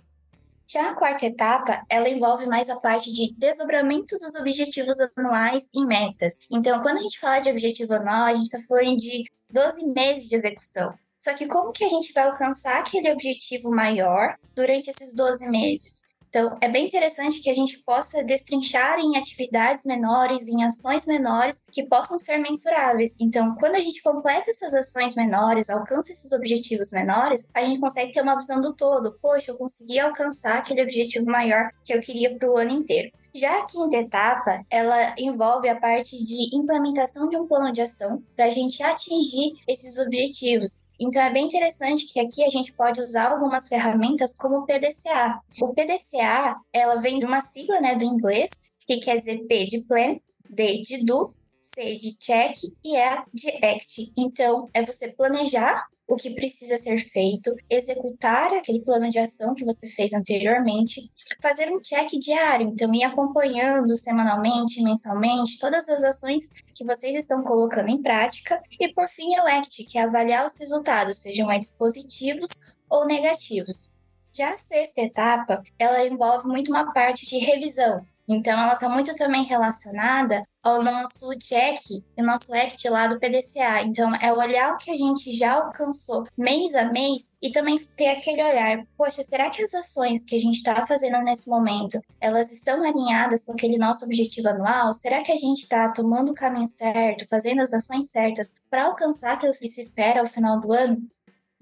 Já 0.66 0.90
a 0.90 0.94
quarta 0.94 1.26
etapa, 1.26 1.84
ela 1.88 2.08
envolve 2.08 2.46
mais 2.46 2.70
a 2.70 2.76
parte 2.76 3.12
de 3.12 3.34
desdobramento 3.34 4.16
dos 4.16 4.34
objetivos 4.34 4.96
anuais 5.16 5.68
em 5.74 5.86
metas. 5.86 6.38
Então, 6.50 6.82
quando 6.82 6.98
a 6.98 7.02
gente 7.02 7.18
fala 7.20 7.40
de 7.40 7.50
objetivo 7.50 7.94
anual, 7.94 8.24
a 8.24 8.34
gente 8.34 8.46
está 8.46 8.58
falando 8.66 8.96
de 8.96 9.24
12 9.50 9.86
meses 9.86 10.28
de 10.28 10.36
execução. 10.36 10.94
Só 11.18 11.32
que 11.34 11.46
como 11.46 11.72
que 11.72 11.84
a 11.84 11.88
gente 11.88 12.12
vai 12.12 12.24
alcançar 12.24 12.80
aquele 12.80 13.10
objetivo 13.10 13.70
maior 13.70 14.36
durante 14.54 14.90
esses 14.90 15.14
12 15.14 15.48
meses? 15.48 16.03
Então, 16.34 16.58
é 16.60 16.68
bem 16.68 16.86
interessante 16.86 17.40
que 17.40 17.48
a 17.48 17.54
gente 17.54 17.78
possa 17.84 18.24
destrinchar 18.24 18.98
em 18.98 19.16
atividades 19.16 19.84
menores, 19.84 20.48
em 20.48 20.64
ações 20.64 21.06
menores 21.06 21.62
que 21.70 21.86
possam 21.86 22.18
ser 22.18 22.38
mensuráveis. 22.38 23.16
Então, 23.20 23.54
quando 23.54 23.76
a 23.76 23.78
gente 23.78 24.02
completa 24.02 24.50
essas 24.50 24.74
ações 24.74 25.14
menores, 25.14 25.70
alcança 25.70 26.10
esses 26.10 26.32
objetivos 26.32 26.90
menores, 26.90 27.46
a 27.54 27.64
gente 27.64 27.78
consegue 27.78 28.12
ter 28.12 28.20
uma 28.20 28.34
visão 28.34 28.60
do 28.60 28.74
todo. 28.74 29.16
Poxa, 29.22 29.52
eu 29.52 29.56
consegui 29.56 30.00
alcançar 30.00 30.58
aquele 30.58 30.82
objetivo 30.82 31.26
maior 31.26 31.70
que 31.84 31.94
eu 31.94 32.00
queria 32.00 32.36
para 32.36 32.50
o 32.50 32.56
ano 32.56 32.72
inteiro. 32.72 33.12
Já 33.32 33.60
a 33.60 33.66
quinta 33.66 33.96
etapa, 33.96 34.64
ela 34.68 35.14
envolve 35.16 35.68
a 35.68 35.78
parte 35.78 36.16
de 36.16 36.56
implementação 36.56 37.28
de 37.28 37.36
um 37.36 37.46
plano 37.46 37.72
de 37.72 37.80
ação 37.80 38.20
para 38.34 38.46
a 38.46 38.50
gente 38.50 38.82
atingir 38.82 39.52
esses 39.68 39.98
objetivos. 39.98 40.83
Então 40.98 41.20
é 41.20 41.30
bem 41.30 41.46
interessante 41.46 42.12
que 42.12 42.20
aqui 42.20 42.44
a 42.44 42.48
gente 42.48 42.72
pode 42.72 43.00
usar 43.00 43.30
algumas 43.30 43.66
ferramentas 43.66 44.36
como 44.36 44.58
o 44.58 44.66
PDCA. 44.66 45.40
O 45.60 45.74
PDCA, 45.74 46.56
ela 46.72 47.00
vem 47.00 47.18
de 47.18 47.26
uma 47.26 47.42
sigla, 47.42 47.80
né, 47.80 47.94
do 47.96 48.04
inglês, 48.04 48.50
que 48.86 48.98
quer 48.98 49.18
dizer 49.18 49.44
P 49.46 49.64
de 49.64 49.82
plan, 49.84 50.16
D 50.48 50.82
de 50.82 51.04
do, 51.04 51.34
C 51.74 51.96
de 51.96 52.16
check 52.18 52.54
e 52.84 52.96
E 52.96 53.24
de 53.32 53.48
act. 53.64 54.12
Então, 54.16 54.68
é 54.72 54.82
você 54.82 55.08
planejar 55.08 55.86
o 56.06 56.16
que 56.16 56.30
precisa 56.34 56.76
ser 56.78 56.98
feito, 56.98 57.54
executar 57.68 58.52
aquele 58.52 58.80
plano 58.80 59.08
de 59.08 59.18
ação 59.18 59.54
que 59.54 59.64
você 59.64 59.88
fez 59.88 60.12
anteriormente, 60.12 61.10
fazer 61.40 61.72
um 61.72 61.80
check 61.80 62.10
diário, 62.18 62.68
então 62.68 62.94
ir 62.94 63.04
acompanhando 63.04 63.96
semanalmente, 63.96 64.82
mensalmente, 64.82 65.58
todas 65.58 65.88
as 65.88 66.04
ações 66.04 66.50
que 66.74 66.84
vocês 66.84 67.16
estão 67.16 67.42
colocando 67.42 67.88
em 67.88 68.02
prática, 68.02 68.62
e 68.78 68.92
por 68.92 69.08
fim 69.08 69.34
o 69.38 69.46
ACT, 69.46 69.84
que 69.84 69.98
é 69.98 70.02
avaliar 70.02 70.46
os 70.46 70.58
resultados, 70.58 71.18
sejam 71.18 71.50
eles 71.50 71.70
positivos 71.70 72.48
ou 72.88 73.06
negativos. 73.06 73.90
Já 74.32 74.52
a 74.52 74.58
sexta 74.58 75.00
etapa, 75.00 75.62
ela 75.78 76.06
envolve 76.06 76.46
muito 76.48 76.68
uma 76.70 76.92
parte 76.92 77.24
de 77.24 77.38
revisão, 77.38 78.04
então, 78.26 78.58
ela 78.60 78.74
está 78.74 78.88
muito 78.88 79.14
também 79.16 79.44
relacionada 79.44 80.46
ao 80.62 80.82
nosso 80.82 81.28
check, 81.38 81.78
o 82.16 82.22
nosso 82.22 82.52
act 82.54 82.88
lá 82.88 83.06
do 83.06 83.20
PDCA. 83.20 83.82
Então, 83.82 84.10
é 84.16 84.32
olhar 84.32 84.72
o 84.72 84.78
que 84.78 84.90
a 84.90 84.96
gente 84.96 85.30
já 85.36 85.52
alcançou 85.52 86.26
mês 86.36 86.74
a 86.74 86.90
mês 86.90 87.36
e 87.42 87.50
também 87.50 87.78
ter 87.96 88.08
aquele 88.08 88.42
olhar, 88.42 88.86
poxa, 88.96 89.22
será 89.22 89.50
que 89.50 89.62
as 89.62 89.74
ações 89.74 90.24
que 90.24 90.34
a 90.34 90.38
gente 90.38 90.56
está 90.56 90.86
fazendo 90.86 91.18
nesse 91.22 91.50
momento, 91.50 92.00
elas 92.18 92.50
estão 92.50 92.82
alinhadas 92.82 93.44
com 93.44 93.52
aquele 93.52 93.76
nosso 93.76 94.06
objetivo 94.06 94.48
anual? 94.48 94.94
Será 94.94 95.22
que 95.22 95.32
a 95.32 95.36
gente 95.36 95.64
está 95.64 95.90
tomando 95.90 96.30
o 96.30 96.34
caminho 96.34 96.66
certo, 96.66 97.28
fazendo 97.28 97.60
as 97.60 97.74
ações 97.74 98.10
certas 98.10 98.54
para 98.70 98.86
alcançar 98.86 99.34
aquilo 99.34 99.52
que 99.52 99.68
se 99.68 99.82
espera 99.82 100.20
ao 100.20 100.26
final 100.26 100.58
do 100.60 100.72
ano? 100.72 101.13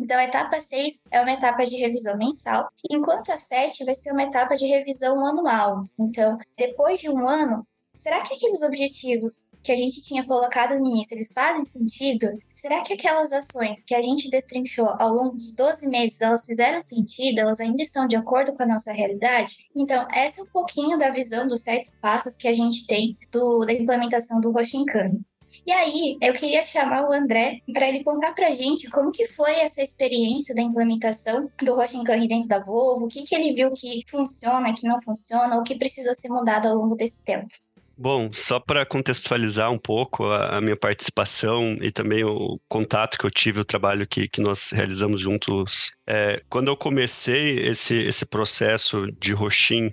Então, 0.03 0.19
a 0.19 0.25
etapa 0.25 0.61
6 0.61 0.99
é 1.13 1.21
uma 1.21 1.31
etapa 1.31 1.65
de 1.65 1.77
revisão 1.77 2.19
mensal, 2.19 2.69
enquanto 2.91 3.31
a 3.31 3.39
7 3.39 3.85
vai 3.85 3.95
ser 3.95 4.11
uma 4.11 4.25
etapa 4.25 4.57
de 4.57 4.67
revisão 4.67 5.25
anual. 5.25 5.89
Então, 5.97 6.37
depois 6.59 6.99
de 6.99 7.09
um 7.09 7.29
ano, 7.29 7.65
será 7.97 8.21
que 8.23 8.35
aqueles 8.35 8.63
objetivos 8.63 9.55
que 9.63 9.71
a 9.71 9.77
gente 9.77 10.03
tinha 10.03 10.27
colocado 10.27 10.77
no 10.77 10.89
início, 10.89 11.15
eles 11.15 11.33
fazem 11.33 11.65
sentido? 11.65 12.27
Será 12.53 12.83
que 12.83 12.95
aquelas 12.95 13.33
ações 13.33 13.85
que 13.85 13.95
a 13.95 14.03
gente 14.03 14.29
destrinchou 14.29 14.89
ao 14.99 15.11
longo 15.11 15.37
dos 15.37 15.53
12 15.53 15.87
meses, 15.87 16.21
elas 16.21 16.45
fizeram 16.45 16.83
sentido? 16.83 17.39
Elas 17.39 17.61
ainda 17.61 17.81
estão 17.81 18.09
de 18.09 18.17
acordo 18.17 18.53
com 18.55 18.65
a 18.65 18.67
nossa 18.67 18.91
realidade? 18.91 19.69
Então, 19.77 20.05
essa 20.13 20.41
é 20.41 20.43
um 20.43 20.49
pouquinho 20.49 20.99
da 20.99 21.11
visão 21.11 21.47
dos 21.47 21.63
sete 21.63 21.93
passos 22.01 22.37
que 22.37 22.49
a 22.49 22.53
gente 22.53 22.89
tem 22.89 23.17
do, 23.31 23.65
da 23.65 23.73
implementação 23.73 24.41
do 24.41 24.51
Roshinkane. 24.51 25.25
E 25.67 25.73
aí, 25.73 26.17
eu 26.21 26.33
queria 26.33 26.65
chamar 26.65 27.09
o 27.09 27.13
André 27.13 27.61
para 27.73 27.89
ele 27.89 28.05
contar 28.05 28.33
para 28.33 28.49
a 28.49 28.55
gente 28.55 28.89
como 28.91 29.11
que 29.13 29.27
foi 29.27 29.53
essa 29.61 29.83
experiência 29.83 30.55
da 30.55 30.63
implementação 30.63 31.51
do 31.63 31.75
Roshinkan 31.75 32.19
dentro 32.27 32.49
da 32.49 32.59
Volvo, 32.59 33.07
o 33.07 33.09
que, 33.09 33.25
que 33.25 33.35
ele 33.35 33.53
viu 33.53 33.73
que 33.73 34.03
funciona, 34.09 34.75
que 34.75 34.87
não 34.87 35.01
funciona, 35.01 35.59
o 35.59 35.63
que 35.63 35.77
precisou 35.77 36.15
ser 36.15 36.29
mudado 36.29 36.69
ao 36.69 36.75
longo 36.75 36.95
desse 36.95 37.23
tempo. 37.23 37.49
Bom, 37.97 38.31
só 38.33 38.59
para 38.59 38.87
contextualizar 38.87 39.71
um 39.71 39.79
pouco 39.79 40.25
a, 40.25 40.57
a, 40.57 40.61
minha 40.61 40.77
participação 40.77 41.77
e 41.81 41.93
também 41.93 42.25
o 42.25 42.59
contato 42.69 43.19
que 43.19 43.25
eu 43.25 43.31
tive, 43.31 43.61
o 43.61 43.65
trabalho 43.65 44.07
que, 44.09 44.29
que 44.29 44.41
nós 44.41 44.71
realizamos 44.73 45.21
juntos. 45.21 45.93
É, 46.09 46.43
quando 46.49 46.69
eu 46.69 46.77
comecei 46.77 47.59
esse, 47.61 47.95
esse 47.95 48.27
processo 48.27 49.07
de 49.21 49.33
Roxin 49.33 49.93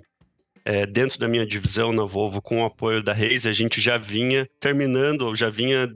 é, 0.70 0.86
dentro 0.86 1.18
da 1.18 1.26
minha 1.26 1.44
divisão 1.44 1.92
na 1.92 2.04
Volvo, 2.04 2.40
com 2.40 2.62
o 2.62 2.64
apoio 2.64 3.02
da 3.02 3.12
Reis, 3.12 3.44
a 3.44 3.52
gente 3.52 3.80
já 3.80 3.98
vinha 3.98 4.48
terminando, 4.60 5.22
ou 5.22 5.34
já 5.34 5.50
vinha 5.50 5.92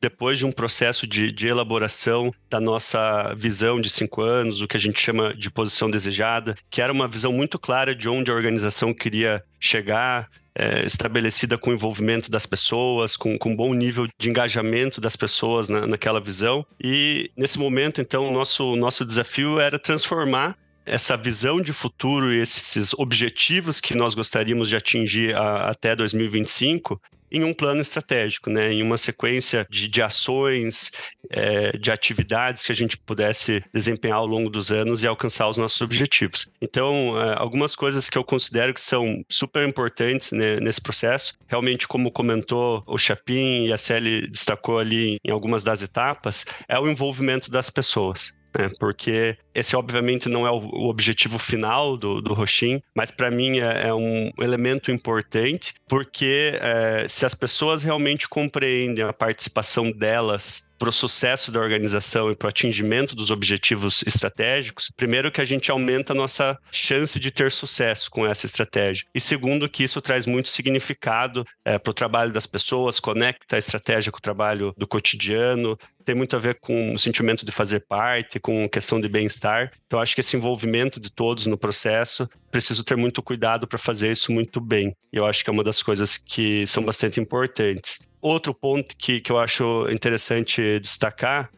depois 0.00 0.36
de 0.36 0.44
um 0.44 0.50
processo 0.50 1.06
de, 1.06 1.30
de, 1.30 1.46
elaboração 1.46 2.32
da 2.50 2.58
nossa 2.58 3.32
visão 3.36 3.80
de 3.80 3.88
cinco 3.88 4.22
anos, 4.22 4.60
o 4.60 4.66
que 4.66 4.76
a 4.76 4.80
gente 4.80 5.00
chama 5.00 5.32
de 5.32 5.48
posição 5.48 5.88
desejada, 5.88 6.56
que 6.68 6.82
era 6.82 6.92
uma 6.92 7.06
visão 7.06 7.32
muito 7.32 7.56
clara 7.56 7.94
de 7.94 8.08
onde 8.08 8.28
a 8.28 8.34
organização 8.34 8.92
queria 8.92 9.44
chegar, 9.60 10.28
é, 10.56 10.84
estabelecida 10.84 11.56
com 11.56 11.70
o 11.70 11.74
envolvimento 11.74 12.28
das 12.28 12.46
pessoas, 12.46 13.16
com, 13.16 13.38
com 13.38 13.50
um 13.50 13.56
bom 13.56 13.72
nível 13.74 14.08
de 14.18 14.28
engajamento 14.28 15.00
das 15.00 15.14
pessoas 15.14 15.68
na, 15.68 15.86
naquela 15.86 16.20
visão. 16.20 16.66
E 16.82 17.30
nesse 17.36 17.60
momento, 17.60 18.00
então, 18.00 18.28
o 18.28 18.32
nosso, 18.32 18.74
nosso 18.74 19.04
desafio 19.04 19.60
era 19.60 19.78
transformar 19.78 20.58
essa 20.86 21.16
visão 21.16 21.60
de 21.60 21.72
futuro 21.72 22.32
e 22.32 22.38
esses 22.38 22.94
objetivos 22.94 23.80
que 23.80 23.94
nós 23.94 24.14
gostaríamos 24.14 24.68
de 24.68 24.76
atingir 24.76 25.36
a, 25.36 25.68
até 25.68 25.94
2025 25.96 27.00
em 27.30 27.44
um 27.44 27.52
plano 27.52 27.80
estratégico, 27.80 28.50
né? 28.50 28.72
em 28.72 28.82
uma 28.82 28.96
sequência 28.96 29.66
de, 29.68 29.88
de 29.88 30.02
ações, 30.02 30.92
é, 31.28 31.76
de 31.76 31.90
atividades 31.90 32.64
que 32.64 32.72
a 32.72 32.74
gente 32.74 32.96
pudesse 32.96 33.62
desempenhar 33.74 34.18
ao 34.18 34.26
longo 34.26 34.48
dos 34.48 34.70
anos 34.70 35.02
e 35.02 35.06
alcançar 35.06 35.48
os 35.48 35.56
nossos 35.56 35.80
objetivos. 35.80 36.48
Então, 36.62 37.20
é, 37.20 37.34
algumas 37.36 37.74
coisas 37.74 38.08
que 38.08 38.16
eu 38.16 38.24
considero 38.24 38.72
que 38.72 38.80
são 38.80 39.24
super 39.28 39.68
importantes 39.68 40.32
né, 40.32 40.60
nesse 40.60 40.80
processo, 40.80 41.34
realmente, 41.48 41.88
como 41.88 42.12
comentou 42.12 42.82
o 42.86 42.96
Chapin 42.96 43.66
e 43.66 43.72
a 43.72 43.76
Celi 43.76 44.28
destacou 44.28 44.78
ali 44.78 45.18
em 45.24 45.30
algumas 45.30 45.64
das 45.64 45.82
etapas, 45.82 46.44
é 46.68 46.78
o 46.78 46.88
envolvimento 46.88 47.50
das 47.50 47.70
pessoas 47.70 48.36
né? 48.56 48.68
Porque 48.78 49.36
esse, 49.56 49.74
obviamente, 49.74 50.28
não 50.28 50.46
é 50.46 50.50
o, 50.50 50.86
objetivo 50.86 51.38
final 51.38 51.96
do, 51.96 52.20
do 52.20 52.34
Roxin, 52.34 52.82
mas 52.94 53.10
para 53.10 53.30
mim 53.30 53.58
é, 53.58 53.88
é, 53.88 53.94
um 53.94 54.30
elemento 54.38 54.90
importante, 54.90 55.72
porque 55.88 56.52
é, 56.60 57.06
se 57.08 57.24
as 57.24 57.34
pessoas 57.34 57.82
realmente 57.82 58.28
compreendem 58.28 59.02
a 59.02 59.14
participação 59.14 59.90
delas 59.90 60.66
para 60.78 60.90
o 60.90 60.92
sucesso 60.92 61.50
da 61.50 61.60
organização 61.60 62.30
e 62.30 62.36
para 62.36 62.46
o 62.46 62.48
atingimento 62.50 63.16
dos 63.16 63.30
objetivos 63.30 64.02
estratégicos, 64.06 64.90
primeiro 64.94 65.32
que 65.32 65.40
a 65.40 65.44
gente 65.44 65.70
aumenta 65.70 66.12
a 66.12 66.16
nossa 66.16 66.58
chance 66.70 67.18
de 67.18 67.30
ter 67.30 67.50
sucesso 67.50 68.10
com 68.10 68.26
essa 68.26 68.46
estratégia. 68.46 69.06
E 69.14 69.20
segundo 69.20 69.68
que 69.68 69.84
isso 69.84 70.00
traz 70.00 70.26
muito 70.26 70.48
significado 70.48 71.46
é, 71.64 71.78
para 71.78 71.90
o 71.90 71.94
trabalho 71.94 72.32
das 72.32 72.46
pessoas, 72.46 73.00
conecta 73.00 73.56
a 73.56 73.58
estratégia 73.58 74.12
com 74.12 74.18
o 74.18 74.22
trabalho 74.22 74.74
do 74.76 74.86
cotidiano, 74.86 75.78
tem 76.04 76.14
muito 76.14 76.36
a 76.36 76.38
ver 76.38 76.58
com 76.60 76.94
o 76.94 76.98
sentimento 76.98 77.44
de 77.44 77.50
fazer 77.50 77.80
parte, 77.80 78.38
com 78.38 78.68
questão 78.68 79.00
de 79.00 79.08
bem-estar. 79.08 79.45
Então, 79.86 80.00
acho 80.00 80.14
que 80.14 80.20
esse 80.20 80.36
envolvimento 80.36 81.00
de 81.00 81.10
todos 81.10 81.46
no 81.46 81.56
processo, 81.56 82.28
preciso 82.50 82.84
ter 82.84 82.96
muito 82.96 83.22
cuidado 83.22 83.66
para 83.66 83.78
fazer 83.78 84.10
isso 84.10 84.32
muito 84.32 84.60
bem. 84.60 84.94
E 85.12 85.16
eu 85.16 85.26
acho 85.26 85.44
que 85.44 85.50
é 85.50 85.52
uma 85.52 85.64
das 85.64 85.82
coisas 85.82 86.18
que 86.18 86.66
são 86.66 86.84
bastante 86.84 87.20
importantes. 87.20 88.00
Outro 88.20 88.52
ponto 88.52 88.96
que, 88.96 89.20
que 89.20 89.30
eu 89.30 89.38
acho 89.38 89.88
interessante 89.90 90.80
destacar 90.80 91.50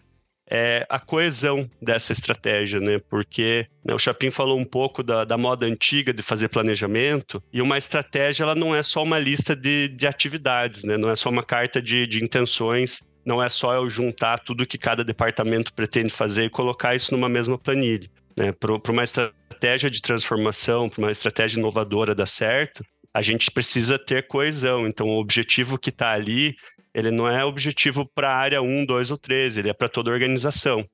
é 0.50 0.86
a 0.88 0.98
coesão 0.98 1.68
dessa 1.80 2.12
estratégia, 2.12 2.80
né? 2.80 2.98
Porque 3.10 3.66
né, 3.84 3.94
o 3.94 3.98
Chapin 3.98 4.30
falou 4.30 4.58
um 4.58 4.64
pouco 4.64 5.02
da, 5.02 5.24
da, 5.24 5.36
moda 5.36 5.66
antiga 5.66 6.12
de 6.12 6.22
fazer 6.22 6.48
planejamento, 6.48 7.42
e 7.52 7.60
uma 7.60 7.76
estratégia 7.76 8.44
ela 8.44 8.54
não 8.54 8.74
é 8.74 8.82
só 8.82 9.02
uma 9.02 9.18
lista 9.18 9.54
de, 9.54 9.88
de 9.88 10.06
atividades, 10.06 10.84
né? 10.84 10.96
Não 10.96 11.10
é 11.10 11.16
só 11.16 11.28
uma 11.28 11.42
carta 11.42 11.82
de, 11.82 12.06
de 12.06 12.24
intenções 12.24 13.02
não 13.24 13.42
é 13.42 13.48
só 13.48 13.74
eu 13.74 13.88
juntar 13.90 14.38
tudo 14.38 14.66
que 14.66 14.78
cada 14.78 15.04
departamento 15.04 15.72
pretende 15.72 16.10
fazer 16.10 16.44
e 16.44 16.50
colocar 16.50 16.94
isso 16.94 17.12
numa 17.12 17.28
mesma 17.28 17.58
planilha. 17.58 18.08
Né? 18.36 18.52
Para 18.52 18.92
uma 18.92 19.04
estratégia 19.04 19.90
de 19.90 20.00
transformação, 20.00 20.88
para 20.88 21.00
uma 21.00 21.10
estratégia 21.10 21.58
inovadora 21.58 22.14
dar 22.14 22.26
certo, 22.26 22.84
a 23.12 23.20
gente 23.20 23.50
precisa 23.50 23.98
ter 23.98 24.26
coesão. 24.26 24.86
Então, 24.86 25.08
o 25.08 25.18
objetivo 25.18 25.78
que 25.78 25.90
está 25.90 26.12
ali, 26.12 26.56
ele 26.94 27.10
não 27.10 27.28
é 27.28 27.44
objetivo 27.44 28.06
para 28.14 28.30
a 28.30 28.36
área 28.36 28.62
1, 28.62 28.86
2 28.86 29.10
ou 29.10 29.18
3, 29.18 29.56
ele 29.56 29.68
é 29.68 29.72
para 29.72 29.88
toda 29.88 30.10
a 30.10 30.14
organização. 30.14 30.88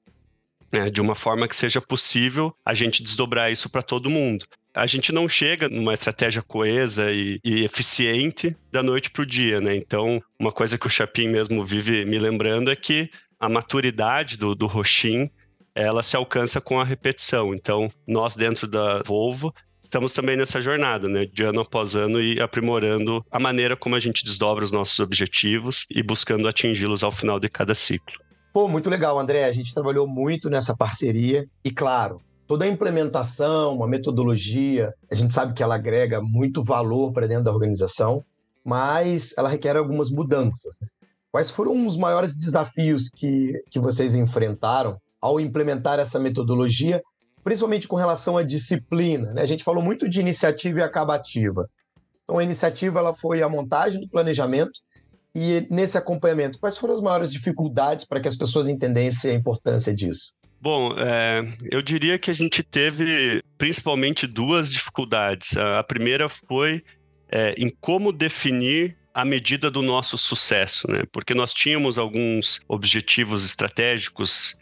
Né? 0.72 0.90
De 0.90 1.00
uma 1.00 1.14
forma 1.14 1.46
que 1.46 1.54
seja 1.54 1.80
possível 1.80 2.54
a 2.64 2.74
gente 2.74 3.02
desdobrar 3.02 3.52
isso 3.52 3.70
para 3.70 3.82
todo 3.82 4.10
mundo. 4.10 4.46
A 4.74 4.86
gente 4.86 5.12
não 5.12 5.28
chega 5.28 5.68
numa 5.68 5.94
estratégia 5.94 6.42
coesa 6.42 7.10
e, 7.12 7.38
e 7.44 7.64
eficiente 7.64 8.56
da 8.72 8.82
noite 8.82 9.10
para 9.10 9.22
o 9.22 9.26
dia, 9.26 9.60
né? 9.60 9.76
Então, 9.76 10.20
uma 10.38 10.50
coisa 10.50 10.76
que 10.76 10.86
o 10.86 10.90
Chapin 10.90 11.28
mesmo 11.28 11.64
vive 11.64 12.04
me 12.04 12.18
lembrando 12.18 12.70
é 12.70 12.76
que 12.76 13.08
a 13.38 13.48
maturidade 13.48 14.36
do, 14.36 14.54
do 14.54 14.66
Roxin 14.66 15.30
ela 15.74 16.02
se 16.02 16.16
alcança 16.16 16.60
com 16.60 16.80
a 16.80 16.84
repetição. 16.84 17.54
Então, 17.54 17.90
nós 18.06 18.34
dentro 18.34 18.66
da 18.66 19.02
Volvo 19.02 19.54
estamos 19.82 20.12
também 20.12 20.36
nessa 20.36 20.60
jornada, 20.60 21.08
né, 21.08 21.26
de 21.26 21.42
ano 21.42 21.60
após 21.60 21.94
ano 21.94 22.20
e 22.20 22.40
aprimorando 22.40 23.24
a 23.30 23.38
maneira 23.38 23.76
como 23.76 23.94
a 23.94 24.00
gente 24.00 24.24
desdobra 24.24 24.64
os 24.64 24.72
nossos 24.72 24.98
objetivos 24.98 25.86
e 25.90 26.02
buscando 26.02 26.48
atingi-los 26.48 27.04
ao 27.04 27.12
final 27.12 27.38
de 27.38 27.48
cada 27.48 27.74
ciclo. 27.74 28.14
Pô, 28.52 28.66
muito 28.66 28.88
legal, 28.88 29.18
André. 29.18 29.44
A 29.44 29.52
gente 29.52 29.74
trabalhou 29.74 30.06
muito 30.06 30.48
nessa 30.48 30.76
parceria 30.76 31.46
e, 31.64 31.70
claro, 31.70 32.20
toda 32.46 32.64
a 32.64 32.68
implementação, 32.68 33.74
uma 33.74 33.86
metodologia, 33.88 34.92
a 35.10 35.14
gente 35.14 35.32
sabe 35.32 35.54
que 35.54 35.62
ela 35.62 35.74
agrega 35.74 36.20
muito 36.20 36.62
valor 36.62 37.12
para 37.12 37.26
dentro 37.26 37.44
da 37.44 37.52
organização, 37.52 38.24
mas 38.64 39.34
ela 39.36 39.48
requer 39.48 39.76
algumas 39.76 40.10
mudanças. 40.10 40.78
Né? 40.80 40.88
Quais 41.30 41.50
foram 41.50 41.86
os 41.86 41.96
maiores 41.96 42.36
desafios 42.36 43.08
que, 43.08 43.62
que 43.70 43.80
vocês 43.80 44.14
enfrentaram 44.14 44.98
ao 45.20 45.40
implementar 45.40 45.98
essa 45.98 46.18
metodologia, 46.18 47.02
principalmente 47.42 47.88
com 47.88 47.96
relação 47.96 48.36
à 48.36 48.42
disciplina? 48.42 49.32
Né? 49.32 49.42
A 49.42 49.46
gente 49.46 49.64
falou 49.64 49.82
muito 49.82 50.08
de 50.08 50.20
iniciativa 50.20 50.80
e 50.80 50.82
acabativa. 50.82 51.68
Então, 52.24 52.38
a 52.38 52.44
iniciativa 52.44 52.98
ela 52.98 53.14
foi 53.14 53.42
a 53.42 53.48
montagem 53.48 54.00
do 54.00 54.08
planejamento 54.08 54.80
e 55.34 55.66
nesse 55.68 55.98
acompanhamento, 55.98 56.60
quais 56.60 56.78
foram 56.78 56.94
as 56.94 57.00
maiores 57.00 57.30
dificuldades 57.30 58.04
para 58.04 58.20
que 58.20 58.28
as 58.28 58.36
pessoas 58.36 58.68
entendessem 58.68 59.32
a 59.32 59.34
importância 59.34 59.92
disso? 59.92 60.32
Bom, 60.64 60.94
é, 60.98 61.46
eu 61.70 61.82
diria 61.82 62.18
que 62.18 62.30
a 62.30 62.32
gente 62.32 62.62
teve 62.62 63.42
principalmente 63.58 64.26
duas 64.26 64.72
dificuldades. 64.72 65.54
A 65.58 65.82
primeira 65.84 66.26
foi 66.26 66.82
é, 67.28 67.54
em 67.58 67.68
como 67.68 68.10
definir 68.10 68.96
a 69.12 69.26
medida 69.26 69.70
do 69.70 69.82
nosso 69.82 70.16
sucesso, 70.16 70.90
né? 70.90 71.02
Porque 71.12 71.34
nós 71.34 71.52
tínhamos 71.52 71.98
alguns 71.98 72.62
objetivos 72.66 73.44
estratégicos 73.44 74.58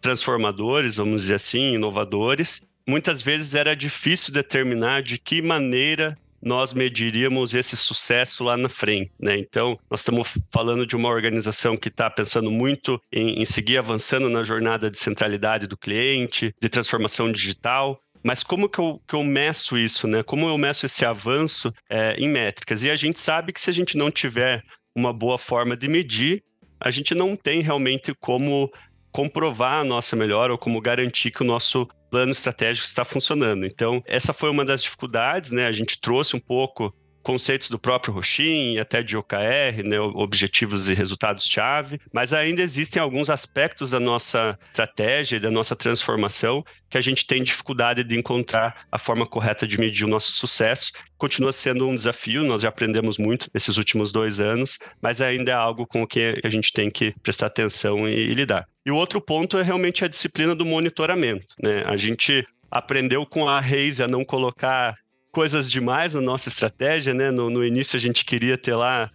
transformadores, 0.00 0.96
vamos 0.96 1.22
dizer 1.22 1.36
assim, 1.36 1.74
inovadores. 1.74 2.66
Muitas 2.84 3.22
vezes 3.22 3.54
era 3.54 3.76
difícil 3.76 4.34
determinar 4.34 5.04
de 5.04 5.18
que 5.18 5.40
maneira 5.40 6.18
nós 6.44 6.74
mediríamos 6.74 7.54
esse 7.54 7.76
sucesso 7.76 8.44
lá 8.44 8.56
na 8.56 8.68
frente, 8.68 9.10
né? 9.18 9.36
Então, 9.38 9.78
nós 9.90 10.00
estamos 10.00 10.38
falando 10.50 10.86
de 10.86 10.94
uma 10.94 11.08
organização 11.08 11.76
que 11.76 11.88
está 11.88 12.10
pensando 12.10 12.50
muito 12.50 13.00
em, 13.10 13.40
em 13.40 13.44
seguir 13.44 13.78
avançando 13.78 14.28
na 14.28 14.42
jornada 14.42 14.90
de 14.90 14.98
centralidade 14.98 15.66
do 15.66 15.76
cliente, 15.76 16.54
de 16.60 16.68
transformação 16.68 17.32
digital, 17.32 17.98
mas 18.22 18.42
como 18.42 18.68
que 18.68 18.78
eu, 18.78 19.00
que 19.06 19.14
eu 19.14 19.22
meço 19.22 19.76
isso, 19.76 20.06
né? 20.06 20.22
Como 20.22 20.48
eu 20.48 20.56
meço 20.56 20.86
esse 20.86 21.04
avanço 21.04 21.72
é, 21.88 22.14
em 22.18 22.28
métricas? 22.28 22.82
E 22.82 22.90
a 22.90 22.96
gente 22.96 23.18
sabe 23.18 23.52
que 23.52 23.60
se 23.60 23.68
a 23.70 23.72
gente 23.72 23.96
não 23.96 24.10
tiver 24.10 24.62
uma 24.94 25.12
boa 25.12 25.36
forma 25.36 25.76
de 25.76 25.88
medir, 25.88 26.42
a 26.80 26.90
gente 26.90 27.14
não 27.14 27.36
tem 27.36 27.60
realmente 27.60 28.14
como 28.14 28.72
comprovar 29.14 29.80
a 29.80 29.84
nossa 29.84 30.16
melhora 30.16 30.52
ou 30.52 30.58
como 30.58 30.80
garantir 30.80 31.30
que 31.30 31.42
o 31.42 31.46
nosso 31.46 31.88
plano 32.10 32.32
estratégico 32.32 32.84
está 32.84 33.04
funcionando. 33.04 33.64
Então, 33.64 34.02
essa 34.06 34.32
foi 34.32 34.50
uma 34.50 34.64
das 34.64 34.82
dificuldades, 34.82 35.52
né? 35.52 35.66
A 35.66 35.72
gente 35.72 36.00
trouxe 36.00 36.34
um 36.34 36.40
pouco 36.40 36.92
conceitos 37.24 37.70
do 37.70 37.78
próprio 37.78 38.14
Roxin 38.14 38.78
até 38.78 39.02
de 39.02 39.16
OKR, 39.16 39.82
né, 39.82 39.98
objetivos 39.98 40.88
e 40.88 40.94
resultados-chave, 40.94 41.98
mas 42.12 42.32
ainda 42.32 42.62
existem 42.62 43.02
alguns 43.02 43.30
aspectos 43.30 43.90
da 43.90 43.98
nossa 43.98 44.56
estratégia 44.70 45.36
e 45.36 45.40
da 45.40 45.50
nossa 45.50 45.74
transformação 45.74 46.62
que 46.88 46.98
a 46.98 47.00
gente 47.00 47.26
tem 47.26 47.42
dificuldade 47.42 48.04
de 48.04 48.16
encontrar 48.16 48.86
a 48.92 48.98
forma 48.98 49.26
correta 49.26 49.66
de 49.66 49.80
medir 49.80 50.04
o 50.04 50.08
nosso 50.08 50.32
sucesso. 50.32 50.92
Continua 51.16 51.50
sendo 51.50 51.88
um 51.88 51.96
desafio, 51.96 52.44
nós 52.44 52.60
já 52.60 52.68
aprendemos 52.68 53.18
muito 53.18 53.48
nesses 53.52 53.78
últimos 53.78 54.12
dois 54.12 54.38
anos, 54.38 54.78
mas 55.00 55.20
ainda 55.20 55.50
é 55.50 55.54
algo 55.54 55.86
com 55.86 56.02
o 56.02 56.06
que 56.06 56.38
a 56.44 56.48
gente 56.48 56.72
tem 56.72 56.90
que 56.90 57.14
prestar 57.22 57.46
atenção 57.46 58.06
e, 58.08 58.12
e 58.12 58.34
lidar. 58.34 58.68
E 58.84 58.90
o 58.90 58.96
outro 58.96 59.20
ponto 59.20 59.58
é 59.58 59.62
realmente 59.62 60.04
a 60.04 60.08
disciplina 60.08 60.54
do 60.54 60.66
monitoramento. 60.66 61.46
Né? 61.60 61.82
A 61.86 61.96
gente 61.96 62.46
aprendeu 62.70 63.24
com 63.24 63.48
a 63.48 63.60
Reis 63.60 64.00
a 64.00 64.08
não 64.08 64.24
colocar 64.24 64.94
coisas 65.34 65.68
demais 65.68 66.14
na 66.14 66.20
nossa 66.20 66.48
estratégia, 66.48 67.12
né? 67.12 67.30
No, 67.32 67.50
no 67.50 67.64
início 67.64 67.96
a 67.96 68.00
gente 68.00 68.24
queria 68.24 68.56
ter 68.56 68.76
lá 68.76 69.10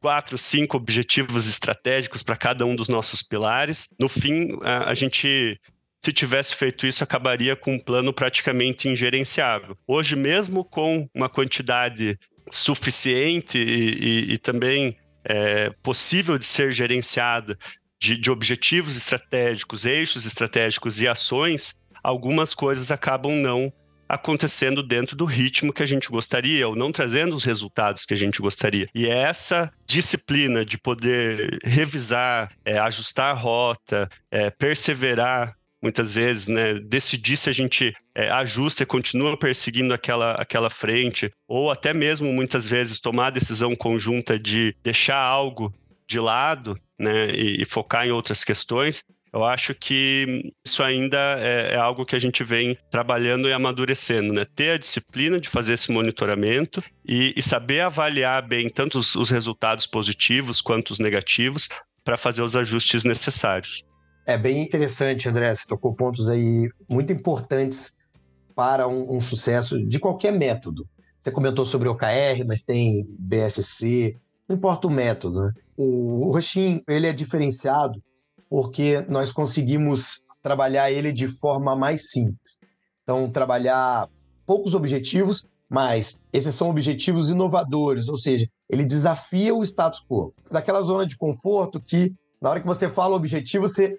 quatro, 0.00 0.38
cinco 0.38 0.78
objetivos 0.78 1.46
estratégicos 1.46 2.22
para 2.22 2.36
cada 2.36 2.64
um 2.64 2.74
dos 2.74 2.88
nossos 2.88 3.22
pilares. 3.22 3.88
No 4.00 4.08
fim, 4.08 4.58
a, 4.62 4.90
a, 4.90 4.94
gente, 4.94 5.60
se 5.98 6.12
tivesse 6.12 6.54
feito 6.54 6.86
isso, 6.86 7.04
acabaria 7.04 7.54
com 7.54 7.74
um 7.74 7.78
plano 7.78 8.14
praticamente 8.14 8.88
ingerenciável. 8.88 9.76
Hoje, 9.86 10.16
mesmo 10.16 10.64
com 10.64 11.06
uma 11.14 11.28
quantidade 11.28 12.18
suficiente 12.50 13.58
e, 13.58 14.30
e, 14.30 14.32
e 14.34 14.38
também 14.38 14.96
é, 15.22 15.68
possível 15.82 16.38
de 16.38 16.46
ser 16.46 16.72
gerenciada 16.72 17.58
de, 18.00 18.16
de 18.16 18.30
objetivos 18.30 18.96
estratégicos, 18.96 19.84
eixos 19.84 20.24
estratégicos 20.24 20.98
e 21.02 21.06
ações, 21.06 21.74
algumas 22.02 22.54
coisas 22.54 22.90
acabam 22.90 23.32
não 23.32 23.70
acontecendo 24.08 24.82
dentro 24.82 25.14
do 25.16 25.24
ritmo 25.24 25.72
que 25.72 25.82
a 25.82 25.86
gente 25.86 26.08
gostaria, 26.08 26.66
ou 26.66 26.74
não 26.74 26.90
trazendo 26.90 27.34
os 27.34 27.44
resultados 27.44 28.06
que 28.06 28.14
a 28.14 28.16
gente 28.16 28.40
gostaria. 28.40 28.88
E 28.94 29.06
é 29.06 29.18
essa 29.18 29.70
disciplina 29.86 30.64
de 30.64 30.78
poder 30.78 31.58
revisar, 31.62 32.50
é, 32.64 32.78
ajustar 32.78 33.34
a 33.34 33.38
rota, 33.38 34.08
é, 34.30 34.50
perseverar 34.50 35.54
muitas 35.80 36.14
vezes, 36.14 36.48
né, 36.48 36.74
decidir 36.74 37.36
se 37.36 37.48
a 37.48 37.52
gente 37.52 37.94
é, 38.14 38.28
ajusta 38.30 38.82
e 38.82 38.86
continua 38.86 39.36
perseguindo 39.36 39.94
aquela, 39.94 40.32
aquela 40.32 40.68
frente, 40.68 41.30
ou 41.46 41.70
até 41.70 41.94
mesmo 41.94 42.32
muitas 42.32 42.66
vezes 42.66 42.98
tomar 42.98 43.28
a 43.28 43.30
decisão 43.30 43.76
conjunta 43.76 44.38
de 44.38 44.74
deixar 44.82 45.18
algo 45.18 45.72
de 46.08 46.18
lado, 46.18 46.76
né, 46.98 47.30
e, 47.30 47.62
e 47.62 47.64
focar 47.64 48.06
em 48.06 48.10
outras 48.10 48.42
questões, 48.42 49.04
eu 49.32 49.44
acho 49.44 49.74
que 49.74 50.52
isso 50.64 50.82
ainda 50.82 51.18
é, 51.38 51.74
é, 51.74 51.76
algo 51.76 52.04
que 52.04 52.16
a 52.16 52.18
gente 52.18 52.42
vem 52.42 52.76
trabalhando 52.90 53.48
e 53.48 53.52
amadurecendo, 53.52 54.32
né? 54.32 54.46
Ter 54.54 54.72
a 54.72 54.78
disciplina 54.78 55.40
de 55.40 55.48
fazer 55.48 55.74
esse 55.74 55.90
monitoramento 55.90 56.82
e, 57.06 57.34
e 57.36 57.42
saber 57.42 57.80
avaliar 57.80 58.46
bem 58.46 58.68
tanto 58.68 58.98
os, 58.98 59.14
os 59.14 59.30
resultados 59.30 59.86
positivos 59.86 60.60
quanto 60.60 60.90
os 60.90 60.98
negativos 60.98 61.68
para 62.04 62.16
fazer 62.16 62.42
os 62.42 62.56
ajustes 62.56 63.04
necessários. 63.04 63.84
É 64.26 64.36
bem 64.36 64.62
interessante, 64.62 65.28
André. 65.28 65.54
Você 65.54 65.66
tocou 65.66 65.94
pontos 65.94 66.28
aí 66.28 66.68
muito 66.88 67.12
importantes 67.12 67.92
para 68.54 68.88
um, 68.88 69.16
um 69.16 69.20
sucesso 69.20 69.84
de 69.86 69.98
qualquer 69.98 70.32
método. 70.32 70.86
Você 71.20 71.30
comentou 71.30 71.64
sobre 71.64 71.88
OKR, 71.88 72.44
mas 72.46 72.62
tem 72.62 73.06
BSC, 73.18 74.16
não 74.48 74.56
importa 74.56 74.86
o 74.86 74.90
método. 74.90 75.42
Né? 75.42 75.52
O, 75.76 76.32
Rushing, 76.32 76.82
ele 76.88 77.06
é 77.06 77.12
diferenciado 77.12 78.02
porque 78.48 79.04
nós 79.08 79.32
conseguimos 79.32 80.24
trabalhar 80.42 80.90
ele 80.90 81.12
de 81.12 81.28
forma 81.28 81.76
mais 81.76 82.10
simples. 82.10 82.58
Então, 83.02 83.30
trabalhar 83.30 84.08
poucos 84.46 84.74
objetivos, 84.74 85.48
mas 85.68 86.20
esses 86.32 86.54
são 86.54 86.70
objetivos 86.70 87.28
inovadores, 87.28 88.08
ou 88.08 88.16
seja, 88.16 88.48
ele 88.68 88.84
desafia 88.84 89.54
o 89.54 89.62
status 89.62 90.00
quo. 90.00 90.32
Daquela 90.50 90.80
zona 90.80 91.06
de 91.06 91.16
conforto 91.16 91.80
que, 91.80 92.14
na 92.40 92.50
hora 92.50 92.60
que 92.60 92.66
você 92.66 92.88
fala 92.88 93.14
o 93.14 93.16
objetivo, 93.16 93.68
você 93.68 93.94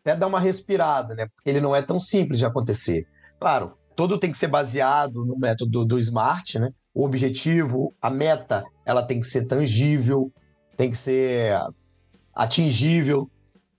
até 0.00 0.16
dá 0.16 0.26
uma 0.26 0.40
respirada, 0.40 1.14
né? 1.14 1.26
Porque 1.34 1.50
ele 1.50 1.60
não 1.60 1.76
é 1.76 1.82
tão 1.82 2.00
simples 2.00 2.38
de 2.38 2.46
acontecer. 2.46 3.06
Claro, 3.38 3.74
todo 3.94 4.18
tem 4.18 4.32
que 4.32 4.38
ser 4.38 4.48
baseado 4.48 5.24
no 5.24 5.38
método 5.38 5.84
do 5.84 5.98
SMART, 5.98 6.54
né? 6.58 6.70
O 6.94 7.04
objetivo, 7.04 7.94
a 8.00 8.10
meta, 8.10 8.64
ela 8.84 9.02
tem 9.02 9.20
que 9.20 9.26
ser 9.26 9.46
tangível, 9.46 10.32
tem 10.76 10.90
que 10.90 10.96
ser 10.96 11.54
atingível, 12.34 13.30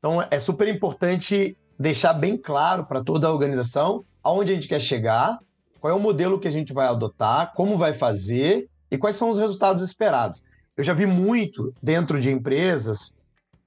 então, 0.02 0.26
é 0.32 0.40
super 0.40 0.68
importante 0.68 1.56
deixar 1.78 2.14
bem 2.14 2.36
claro 2.36 2.86
para 2.86 3.04
toda 3.04 3.28
a 3.28 3.32
organização 3.32 4.04
aonde 4.24 4.52
a 4.52 4.56
gente 4.56 4.68
quer 4.68 4.82
chegar, 4.82 5.38
qual 5.80 5.94
é 5.94 5.96
o 5.96 6.00
modelo 6.00 6.40
que 6.40 6.48
a 6.48 6.52
gente 6.52 6.74
vai 6.74 6.88
adotar, 6.88 7.54
como 7.54 7.78
vai 7.78 7.94
fazer 7.94 8.68
e 8.90 8.98
quais 8.98 9.16
são 9.16 9.30
os 9.30 9.38
resultados 9.38 9.84
esperados. 9.84 10.44
Eu 10.76 10.84
já 10.84 10.96
vi 10.96 11.06
muito 11.06 11.72
dentro 11.82 12.20
de 12.20 12.32
empresas 12.32 13.16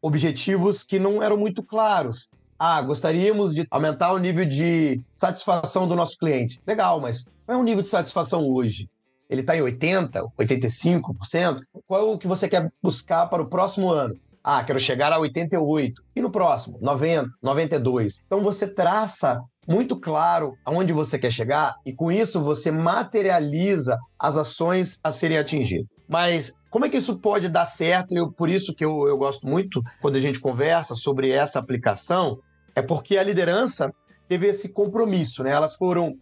objetivos 0.02 0.82
que 0.82 0.98
não 0.98 1.22
eram 1.22 1.36
muito 1.36 1.62
claros. 1.62 2.32
Ah, 2.58 2.82
gostaríamos 2.82 3.54
de 3.54 3.64
aumentar 3.70 4.12
o 4.12 4.18
nível 4.18 4.44
de 4.44 5.00
satisfação 5.14 5.86
do 5.86 5.94
nosso 5.94 6.18
cliente. 6.18 6.60
Legal, 6.66 7.00
mas 7.00 7.28
qual 7.46 7.58
é 7.58 7.60
o 7.60 7.64
nível 7.64 7.82
de 7.82 7.88
satisfação 7.88 8.44
hoje? 8.44 8.90
Ele 9.30 9.40
está 9.40 9.56
em 9.56 9.60
80%, 9.60 10.32
85%? 10.36 11.60
Qual 11.86 12.00
é 12.00 12.12
o 12.12 12.18
que 12.18 12.26
você 12.26 12.48
quer 12.48 12.72
buscar 12.82 13.28
para 13.28 13.42
o 13.42 13.46
próximo 13.46 13.90
ano? 13.90 14.18
Ah, 14.46 14.62
quero 14.62 14.78
chegar 14.78 15.10
a 15.10 15.18
88. 15.18 16.02
E 16.14 16.20
no 16.20 16.30
próximo? 16.30 16.78
90, 16.82 17.30
92. 17.42 18.22
Então 18.26 18.42
você 18.42 18.68
traça 18.68 19.40
muito 19.66 19.98
claro 19.98 20.52
aonde 20.62 20.92
você 20.92 21.18
quer 21.18 21.30
chegar 21.32 21.76
e 21.86 21.94
com 21.94 22.12
isso 22.12 22.42
você 22.42 22.70
materializa 22.70 23.98
as 24.18 24.36
ações 24.36 25.00
a 25.02 25.10
serem 25.10 25.38
atingidas. 25.38 25.88
Mas 26.06 26.52
como 26.68 26.84
é 26.84 26.90
que 26.90 26.98
isso 26.98 27.18
pode 27.18 27.48
dar 27.48 27.64
certo? 27.64 28.14
E 28.14 28.32
por 28.32 28.50
isso 28.50 28.74
que 28.74 28.84
eu, 28.84 29.08
eu 29.08 29.16
gosto 29.16 29.46
muito 29.46 29.82
quando 30.02 30.16
a 30.16 30.20
gente 30.20 30.38
conversa 30.38 30.94
sobre 30.94 31.30
essa 31.30 31.58
aplicação, 31.58 32.38
é 32.74 32.82
porque 32.82 33.16
a 33.16 33.22
liderança 33.22 33.94
teve 34.28 34.48
esse 34.48 34.68
compromisso, 34.68 35.42
né? 35.42 35.52
Elas 35.52 35.74
foram 35.74 36.18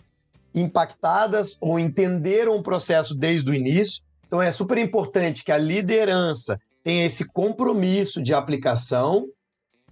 impactadas 0.54 1.56
ou 1.60 1.76
entenderam 1.76 2.54
o 2.54 2.62
processo 2.62 3.16
desde 3.16 3.50
o 3.50 3.54
início. 3.54 4.04
Então 4.26 4.40
é 4.40 4.52
super 4.52 4.78
importante 4.78 5.42
que 5.42 5.50
a 5.50 5.58
liderança 5.58 6.60
tenha 6.82 7.06
esse 7.06 7.24
compromisso 7.24 8.22
de 8.22 8.34
aplicação. 8.34 9.26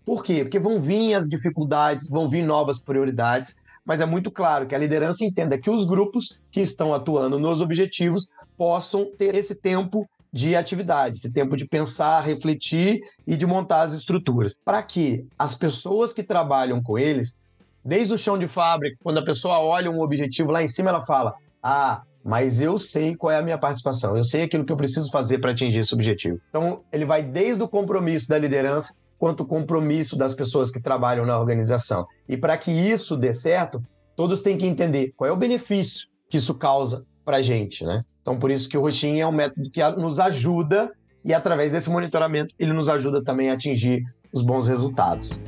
Por 0.04 0.24
quê? 0.24 0.42
Porque 0.42 0.58
vão 0.58 0.80
vir 0.80 1.14
as 1.14 1.28
dificuldades, 1.28 2.08
vão 2.08 2.28
vir 2.28 2.44
novas 2.44 2.80
prioridades, 2.80 3.54
mas 3.84 4.00
é 4.00 4.06
muito 4.06 4.30
claro 4.30 4.66
que 4.66 4.74
a 4.74 4.78
liderança 4.78 5.24
entenda 5.24 5.58
que 5.58 5.70
os 5.70 5.84
grupos 5.84 6.38
que 6.50 6.60
estão 6.60 6.92
atuando 6.92 7.38
nos 7.38 7.60
objetivos 7.60 8.28
possam 8.56 9.10
ter 9.16 9.34
esse 9.34 9.54
tempo 9.54 10.08
de 10.32 10.54
atividade, 10.54 11.16
esse 11.18 11.32
tempo 11.32 11.56
de 11.56 11.66
pensar, 11.66 12.20
refletir 12.20 13.00
e 13.26 13.36
de 13.36 13.46
montar 13.46 13.82
as 13.82 13.92
estruturas, 13.92 14.56
para 14.64 14.82
que 14.82 15.26
as 15.38 15.54
pessoas 15.54 16.12
que 16.12 16.22
trabalham 16.22 16.82
com 16.82 16.98
eles, 16.98 17.36
desde 17.84 18.14
o 18.14 18.18
chão 18.18 18.38
de 18.38 18.46
fábrica, 18.46 18.96
quando 19.02 19.18
a 19.18 19.24
pessoa 19.24 19.58
olha 19.58 19.90
um 19.90 20.00
objetivo 20.00 20.52
lá 20.52 20.62
em 20.62 20.68
cima, 20.68 20.90
ela 20.90 21.02
fala: 21.02 21.34
"Ah, 21.62 22.02
mas 22.24 22.60
eu 22.60 22.78
sei 22.78 23.14
qual 23.14 23.30
é 23.30 23.38
a 23.38 23.42
minha 23.42 23.58
participação, 23.58 24.16
eu 24.16 24.24
sei 24.24 24.42
aquilo 24.42 24.64
que 24.64 24.72
eu 24.72 24.76
preciso 24.76 25.10
fazer 25.10 25.38
para 25.38 25.52
atingir 25.52 25.80
esse 25.80 25.94
objetivo". 25.94 26.40
Então, 26.48 26.82
ele 26.92 27.04
vai 27.04 27.22
desde 27.22 27.62
o 27.62 27.68
compromisso 27.68 28.28
da 28.28 28.38
liderança 28.38 28.94
quanto 29.18 29.42
o 29.42 29.46
compromisso 29.46 30.16
das 30.16 30.34
pessoas 30.34 30.70
que 30.70 30.80
trabalham 30.80 31.26
na 31.26 31.38
organização. 31.38 32.06
E 32.26 32.36
para 32.36 32.56
que 32.56 32.70
isso 32.70 33.16
dê 33.16 33.34
certo, 33.34 33.82
todos 34.16 34.40
têm 34.40 34.56
que 34.56 34.66
entender 34.66 35.12
qual 35.16 35.28
é 35.28 35.32
o 35.32 35.36
benefício 35.36 36.08
que 36.30 36.38
isso 36.38 36.54
causa 36.54 37.04
para 37.24 37.38
a 37.38 37.42
gente, 37.42 37.84
né? 37.84 38.00
Então, 38.22 38.38
por 38.38 38.50
isso 38.50 38.68
que 38.68 38.78
o 38.78 38.80
roxinho 38.80 39.20
é 39.20 39.26
um 39.26 39.32
método 39.32 39.70
que 39.70 39.82
nos 39.90 40.18
ajuda 40.18 40.90
e, 41.24 41.34
através 41.34 41.72
desse 41.72 41.90
monitoramento, 41.90 42.54
ele 42.58 42.72
nos 42.72 42.88
ajuda 42.88 43.22
também 43.22 43.50
a 43.50 43.54
atingir 43.54 44.02
os 44.32 44.42
bons 44.42 44.66
resultados. 44.66 45.40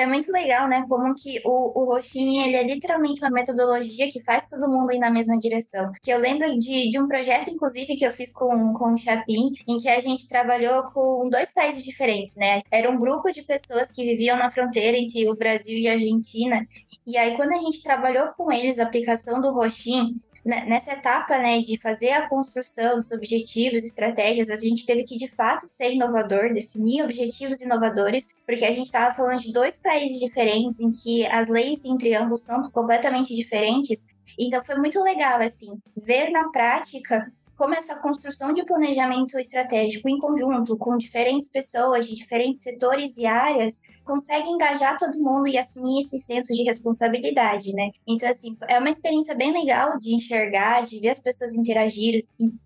É 0.00 0.06
muito 0.06 0.32
legal, 0.32 0.66
né? 0.66 0.82
Como 0.88 1.14
que 1.14 1.42
o, 1.44 1.78
o 1.78 1.94
roxinho, 1.94 2.46
ele 2.46 2.56
é 2.56 2.62
literalmente 2.62 3.20
uma 3.20 3.30
metodologia 3.30 4.10
que 4.10 4.22
faz 4.22 4.48
todo 4.48 4.66
mundo 4.66 4.90
ir 4.92 4.98
na 4.98 5.10
mesma 5.10 5.38
direção. 5.38 5.92
Que 6.02 6.10
eu 6.10 6.18
lembro 6.18 6.48
de, 6.58 6.88
de 6.88 6.98
um 6.98 7.06
projeto, 7.06 7.50
inclusive, 7.50 7.94
que 7.96 8.06
eu 8.06 8.10
fiz 8.10 8.32
com, 8.32 8.72
com 8.72 8.94
o 8.94 8.96
Chapin, 8.96 9.52
em 9.68 9.78
que 9.78 9.90
a 9.90 10.00
gente 10.00 10.26
trabalhou 10.26 10.84
com 10.84 11.28
dois 11.28 11.52
países 11.52 11.84
diferentes, 11.84 12.34
né? 12.36 12.60
Era 12.70 12.90
um 12.90 12.98
grupo 12.98 13.30
de 13.30 13.42
pessoas 13.42 13.90
que 13.90 14.02
viviam 14.02 14.38
na 14.38 14.48
fronteira 14.48 14.96
entre 14.96 15.28
o 15.28 15.36
Brasil 15.36 15.78
e 15.78 15.86
a 15.86 15.92
Argentina. 15.92 16.66
E 17.06 17.18
aí, 17.18 17.36
quando 17.36 17.52
a 17.52 17.58
gente 17.58 17.82
trabalhou 17.82 18.28
com 18.28 18.50
eles 18.50 18.78
a 18.78 18.84
aplicação 18.84 19.38
do 19.38 19.52
roxinho, 19.52 20.14
nessa 20.44 20.92
etapa 20.92 21.38
né, 21.38 21.58
de 21.58 21.78
fazer 21.78 22.10
a 22.10 22.28
construção 22.28 22.96
dos 22.96 23.10
objetivos, 23.10 23.84
estratégias, 23.84 24.48
a 24.48 24.56
gente 24.56 24.86
teve 24.86 25.04
que 25.04 25.16
de 25.16 25.28
fato 25.28 25.68
ser 25.68 25.92
inovador, 25.92 26.52
definir 26.52 27.02
objetivos 27.02 27.60
inovadores, 27.60 28.28
porque 28.46 28.64
a 28.64 28.72
gente 28.72 28.86
estava 28.86 29.14
falando 29.14 29.40
de 29.40 29.52
dois 29.52 29.78
países 29.78 30.18
diferentes 30.18 30.80
em 30.80 30.90
que 30.90 31.26
as 31.26 31.48
leis 31.48 31.84
entre 31.84 32.14
ambos 32.14 32.42
são 32.42 32.70
completamente 32.70 33.34
diferentes. 33.34 34.06
Então 34.38 34.64
foi 34.64 34.76
muito 34.76 35.02
legal 35.02 35.40
assim 35.40 35.78
ver 35.96 36.30
na 36.30 36.48
prática 36.50 37.30
como 37.60 37.74
essa 37.74 37.94
construção 37.96 38.54
de 38.54 38.64
planejamento 38.64 39.38
estratégico 39.38 40.08
em 40.08 40.16
conjunto 40.16 40.78
com 40.78 40.96
diferentes 40.96 41.46
pessoas 41.50 42.08
de 42.08 42.14
diferentes 42.14 42.62
setores 42.62 43.18
e 43.18 43.26
áreas 43.26 43.82
consegue 44.02 44.48
engajar 44.48 44.96
todo 44.96 45.22
mundo 45.22 45.46
e 45.46 45.58
assumir 45.58 46.00
esse 46.00 46.18
senso 46.20 46.54
de 46.54 46.62
responsabilidade, 46.62 47.74
né? 47.74 47.90
Então, 48.08 48.30
assim, 48.30 48.56
é 48.66 48.78
uma 48.78 48.88
experiência 48.88 49.34
bem 49.34 49.52
legal 49.52 49.98
de 49.98 50.14
enxergar, 50.14 50.86
de 50.86 51.00
ver 51.00 51.10
as 51.10 51.18
pessoas 51.18 51.52
interagirem, 51.52 52.18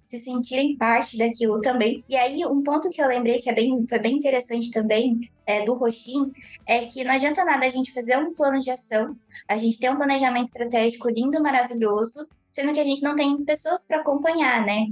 se 0.07 0.18
sentirem 0.20 0.76
parte 0.76 1.18
daquilo 1.18 1.61
também. 1.61 2.04
E 2.09 2.14
aí, 2.14 2.46
um 2.46 2.62
ponto 2.62 2.88
que 2.88 3.02
eu 3.02 3.09
lembrei 3.09 3.40
que 3.40 3.50
é 3.50 3.52
bem, 3.52 3.85
foi 3.88 3.98
bem 3.98 4.14
interessante 4.14 4.70
também 4.70 5.28
é, 5.44 5.64
do 5.64 5.74
Roxin 5.74 6.30
é 6.64 6.85
que 6.85 7.02
não 7.02 7.12
adianta 7.12 7.44
nada 7.44 7.66
a 7.66 7.68
gente 7.68 7.92
fazer 7.92 8.16
um 8.16 8.33
plano 8.33 8.61
de 8.61 8.70
ação, 8.70 9.16
a 9.48 9.57
gente 9.57 9.76
ter 9.76 9.90
um 9.90 9.96
planejamento 9.96 10.46
estratégico 10.46 11.09
lindo, 11.09 11.42
maravilhoso, 11.42 12.28
sendo 12.54 12.72
que 12.72 12.80
a 12.80 12.84
gente 12.84 13.02
não 13.02 13.16
tem 13.16 13.44
pessoas 13.44 13.84
para 13.84 14.00
acompanhar, 14.00 14.64
né? 14.64 14.86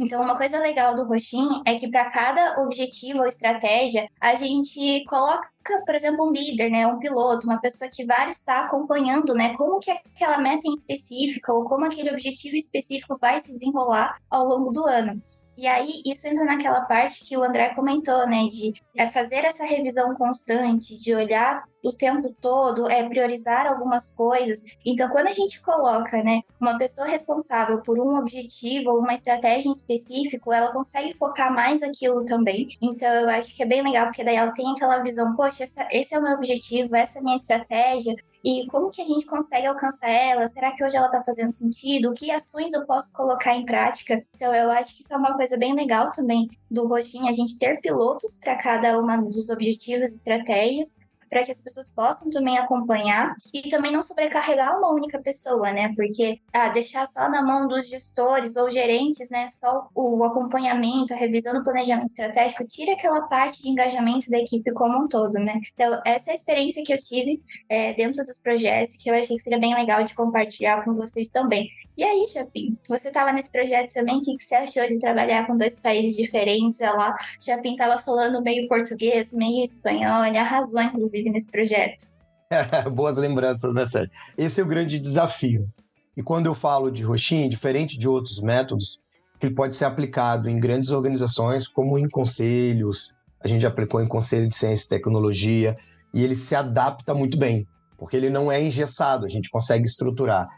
Então, 0.00 0.22
uma 0.22 0.36
coisa 0.36 0.60
legal 0.60 0.94
do 0.94 1.04
Roxin 1.04 1.60
é 1.66 1.74
que 1.74 1.90
para 1.90 2.08
cada 2.08 2.62
objetivo 2.62 3.18
ou 3.18 3.26
estratégia, 3.26 4.08
a 4.20 4.36
gente 4.36 5.04
coloca, 5.06 5.50
por 5.84 5.94
exemplo, 5.94 6.28
um 6.28 6.30
líder, 6.30 6.70
né, 6.70 6.86
um 6.86 7.00
piloto, 7.00 7.48
uma 7.48 7.60
pessoa 7.60 7.90
que 7.92 8.06
vai 8.06 8.28
estar 8.28 8.66
acompanhando, 8.66 9.34
né, 9.34 9.54
como 9.56 9.80
que 9.80 9.90
aquela 9.90 10.38
meta 10.38 10.68
em 10.68 10.74
específica 10.74 11.52
ou 11.52 11.64
como 11.64 11.84
aquele 11.84 12.10
objetivo 12.12 12.54
específico 12.54 13.18
vai 13.20 13.40
se 13.40 13.52
desenrolar 13.52 14.16
ao 14.30 14.44
longo 14.44 14.70
do 14.70 14.84
ano. 14.86 15.20
E 15.56 15.66
aí, 15.66 16.02
isso 16.06 16.28
entra 16.28 16.44
naquela 16.44 16.82
parte 16.82 17.24
que 17.24 17.36
o 17.36 17.42
André 17.42 17.74
comentou, 17.74 18.24
né? 18.28 18.44
De 18.44 18.72
é, 18.96 19.10
fazer 19.10 19.44
essa 19.44 19.64
revisão 19.64 20.14
constante, 20.14 20.96
de 20.96 21.12
olhar 21.12 21.64
o 21.82 21.92
tempo 21.92 22.34
todo, 22.40 22.88
é 22.90 23.08
priorizar 23.08 23.66
algumas 23.66 24.10
coisas. 24.10 24.62
Então, 24.84 25.08
quando 25.10 25.28
a 25.28 25.32
gente 25.32 25.60
coloca, 25.60 26.22
né, 26.22 26.42
uma 26.60 26.76
pessoa 26.78 27.06
responsável 27.06 27.80
por 27.82 27.98
um 27.98 28.16
objetivo 28.16 28.90
ou 28.90 28.98
uma 28.98 29.14
estratégia 29.14 29.68
em 29.68 29.72
específico, 29.72 30.52
ela 30.52 30.72
consegue 30.72 31.12
focar 31.14 31.52
mais 31.52 31.82
aquilo 31.82 32.24
também. 32.24 32.68
Então, 32.82 33.08
eu 33.08 33.28
acho 33.30 33.54
que 33.54 33.62
é 33.62 33.66
bem 33.66 33.82
legal, 33.82 34.06
porque 34.06 34.24
daí 34.24 34.36
ela 34.36 34.52
tem 34.52 34.70
aquela 34.72 34.98
visão, 34.98 35.34
poxa, 35.36 35.64
essa, 35.64 35.86
esse 35.90 36.14
é 36.14 36.18
o 36.18 36.22
meu 36.22 36.34
objetivo, 36.34 36.94
essa 36.96 37.18
é 37.18 37.20
a 37.20 37.24
minha 37.24 37.36
estratégia, 37.36 38.14
e 38.44 38.66
como 38.68 38.88
que 38.88 39.02
a 39.02 39.04
gente 39.04 39.26
consegue 39.26 39.66
alcançar 39.66 40.08
ela? 40.08 40.46
Será 40.48 40.72
que 40.72 40.84
hoje 40.84 40.96
ela 40.96 41.06
está 41.06 41.20
fazendo 41.22 41.52
sentido? 41.52 42.14
Que 42.14 42.30
ações 42.30 42.72
eu 42.72 42.86
posso 42.86 43.12
colocar 43.12 43.54
em 43.54 43.64
prática? 43.64 44.24
Então, 44.34 44.54
eu 44.54 44.70
acho 44.70 44.94
que 44.94 45.02
isso 45.02 45.12
é 45.12 45.16
uma 45.16 45.34
coisa 45.34 45.56
bem 45.56 45.74
legal 45.74 46.12
também 46.12 46.48
do 46.70 46.86
Roxinho, 46.86 47.28
a 47.28 47.32
gente 47.32 47.58
ter 47.58 47.80
pilotos 47.80 48.36
para 48.36 48.56
cada 48.56 48.98
uma 48.98 49.16
dos 49.16 49.50
objetivos 49.50 50.10
e 50.10 50.14
estratégias, 50.14 50.98
para 51.28 51.44
que 51.44 51.52
as 51.52 51.60
pessoas 51.60 51.88
possam 51.88 52.30
também 52.30 52.58
acompanhar 52.58 53.34
e 53.52 53.68
também 53.70 53.92
não 53.92 54.02
sobrecarregar 54.02 54.78
uma 54.78 54.92
única 54.92 55.20
pessoa, 55.20 55.72
né? 55.72 55.92
Porque 55.94 56.40
ah, 56.52 56.68
deixar 56.68 57.06
só 57.06 57.28
na 57.28 57.42
mão 57.42 57.66
dos 57.66 57.88
gestores 57.88 58.56
ou 58.56 58.70
gerentes, 58.70 59.30
né? 59.30 59.48
Só 59.50 59.88
o 59.94 60.24
acompanhamento, 60.24 61.12
a 61.12 61.16
revisão 61.16 61.54
do 61.54 61.62
planejamento 61.62 62.08
estratégico, 62.08 62.66
tira 62.66 62.92
aquela 62.92 63.22
parte 63.22 63.62
de 63.62 63.68
engajamento 63.68 64.30
da 64.30 64.38
equipe 64.38 64.72
como 64.72 65.04
um 65.04 65.08
todo, 65.08 65.34
né? 65.34 65.60
Então, 65.74 66.00
essa 66.04 66.30
é 66.30 66.32
a 66.32 66.36
experiência 66.36 66.82
que 66.84 66.92
eu 66.92 66.98
tive 66.98 67.42
é, 67.68 67.92
dentro 67.94 68.24
dos 68.24 68.38
projetos, 68.38 68.96
que 68.96 69.10
eu 69.10 69.14
achei 69.14 69.36
que 69.36 69.42
seria 69.42 69.58
bem 69.58 69.74
legal 69.74 70.02
de 70.04 70.14
compartilhar 70.14 70.84
com 70.84 70.94
vocês 70.94 71.28
também. 71.28 71.68
E 71.98 72.04
aí, 72.04 72.24
Chapin, 72.28 72.78
você 72.88 73.08
estava 73.08 73.32
nesse 73.32 73.50
projeto 73.50 73.92
também, 73.92 74.18
o 74.18 74.20
que, 74.20 74.38
você 74.38 74.54
achou 74.54 74.86
de 74.86 75.00
trabalhar 75.00 75.48
com 75.48 75.56
dois 75.56 75.80
países 75.80 76.16
diferentes? 76.16 76.78
Lá, 76.78 77.12
Chapin 77.40 77.72
estava 77.72 77.98
falando 77.98 78.40
meio 78.40 78.68
português, 78.68 79.32
meio 79.32 79.64
espanhol, 79.64 80.24
ele 80.24 80.38
arrasou, 80.38 80.80
inclusive, 80.80 81.28
nesse 81.28 81.50
projeto. 81.50 82.06
Boas 82.94 83.18
lembranças, 83.18 83.74
né, 83.74 83.84
Sérgio? 83.84 84.12
Esse 84.36 84.60
é 84.60 84.64
o 84.64 84.68
grande 84.68 85.00
desafio. 85.00 85.68
E 86.16 86.22
quando 86.22 86.46
eu 86.46 86.54
falo 86.54 86.88
de 86.88 87.02
roxinha, 87.02 87.48
diferente 87.48 87.98
de 87.98 88.08
outros 88.08 88.40
métodos, 88.40 89.02
ele 89.42 89.52
pode 89.52 89.74
ser 89.74 89.86
aplicado 89.86 90.48
em 90.48 90.60
grandes 90.60 90.90
organizações, 90.90 91.66
como 91.66 91.98
em 91.98 92.08
conselhos, 92.08 93.16
a 93.40 93.48
gente 93.48 93.66
aplicou 93.66 94.00
em 94.00 94.06
conselho 94.06 94.48
de 94.48 94.54
ciência 94.54 94.86
e 94.86 94.88
tecnologia, 94.88 95.76
e 96.14 96.22
ele 96.22 96.36
se 96.36 96.54
adapta 96.54 97.12
muito 97.12 97.36
bem, 97.36 97.66
porque 97.98 98.16
ele 98.16 98.30
não 98.30 98.52
é 98.52 98.62
engessado, 98.62 99.26
a 99.26 99.28
gente 99.28 99.50
consegue 99.50 99.84
estruturar. 99.84 100.48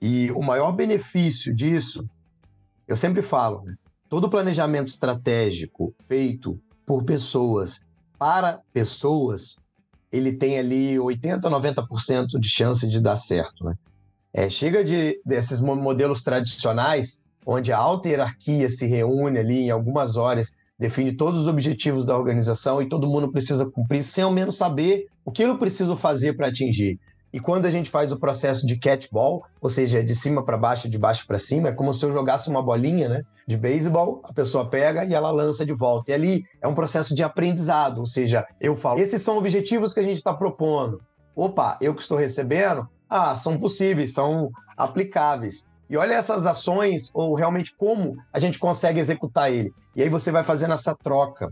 E 0.00 0.30
o 0.32 0.42
maior 0.42 0.72
benefício 0.72 1.54
disso, 1.54 2.08
eu 2.86 2.96
sempre 2.96 3.22
falo, 3.22 3.64
todo 4.08 4.30
planejamento 4.30 4.88
estratégico 4.88 5.94
feito 6.06 6.60
por 6.86 7.04
pessoas 7.04 7.80
para 8.18 8.60
pessoas, 8.72 9.56
ele 10.10 10.32
tem 10.32 10.58
ali 10.58 10.98
80, 10.98 11.48
90% 11.48 12.38
de 12.38 12.48
chance 12.48 12.86
de 12.88 13.00
dar 13.00 13.16
certo. 13.16 13.64
Né? 13.64 13.74
É, 14.32 14.50
chega 14.50 14.82
de 14.82 15.20
desses 15.24 15.60
modelos 15.60 16.22
tradicionais, 16.22 17.22
onde 17.46 17.72
a 17.72 17.78
alta 17.78 18.08
hierarquia 18.08 18.68
se 18.68 18.86
reúne 18.86 19.38
ali 19.38 19.60
em 19.60 19.70
algumas 19.70 20.16
horas, 20.16 20.56
define 20.78 21.16
todos 21.16 21.42
os 21.42 21.46
objetivos 21.46 22.04
da 22.04 22.16
organização 22.16 22.82
e 22.82 22.88
todo 22.88 23.08
mundo 23.08 23.30
precisa 23.30 23.70
cumprir, 23.70 24.02
sem 24.04 24.24
ao 24.24 24.32
menos 24.32 24.56
saber 24.56 25.06
o 25.24 25.30
que 25.30 25.42
eu 25.42 25.58
preciso 25.58 25.96
fazer 25.96 26.34
para 26.36 26.48
atingir. 26.48 26.98
E 27.32 27.38
quando 27.38 27.66
a 27.66 27.70
gente 27.70 27.90
faz 27.90 28.10
o 28.10 28.18
processo 28.18 28.66
de 28.66 28.78
catchball, 28.78 29.44
ou 29.60 29.68
seja, 29.68 30.02
de 30.02 30.14
cima 30.14 30.42
para 30.42 30.56
baixo, 30.56 30.88
de 30.88 30.96
baixo 30.96 31.26
para 31.26 31.36
cima, 31.36 31.68
é 31.68 31.72
como 31.72 31.92
se 31.92 32.04
eu 32.04 32.12
jogasse 32.12 32.48
uma 32.48 32.62
bolinha 32.62 33.08
né, 33.08 33.22
de 33.46 33.56
beisebol, 33.56 34.22
a 34.24 34.32
pessoa 34.32 34.68
pega 34.68 35.04
e 35.04 35.12
ela 35.12 35.30
lança 35.30 35.64
de 35.64 35.72
volta. 35.74 36.10
E 36.10 36.14
ali 36.14 36.44
é 36.62 36.66
um 36.66 36.74
processo 36.74 37.14
de 37.14 37.22
aprendizado, 37.22 37.98
ou 37.98 38.06
seja, 38.06 38.46
eu 38.60 38.76
falo, 38.76 39.00
esses 39.00 39.20
são 39.20 39.36
objetivos 39.36 39.92
que 39.92 40.00
a 40.00 40.02
gente 40.02 40.16
está 40.16 40.32
propondo. 40.32 41.02
Opa, 41.36 41.76
eu 41.80 41.94
que 41.94 42.02
estou 42.02 42.16
recebendo, 42.16 42.88
ah, 43.08 43.36
são 43.36 43.58
possíveis, 43.58 44.14
são 44.14 44.50
aplicáveis. 44.76 45.66
E 45.90 45.96
olha 45.96 46.14
essas 46.14 46.46
ações, 46.46 47.10
ou 47.14 47.34
realmente 47.34 47.74
como 47.76 48.16
a 48.32 48.38
gente 48.38 48.58
consegue 48.58 49.00
executar 49.00 49.52
ele. 49.52 49.72
E 49.94 50.02
aí 50.02 50.08
você 50.08 50.30
vai 50.30 50.44
fazendo 50.44 50.74
essa 50.74 50.94
troca. 50.94 51.46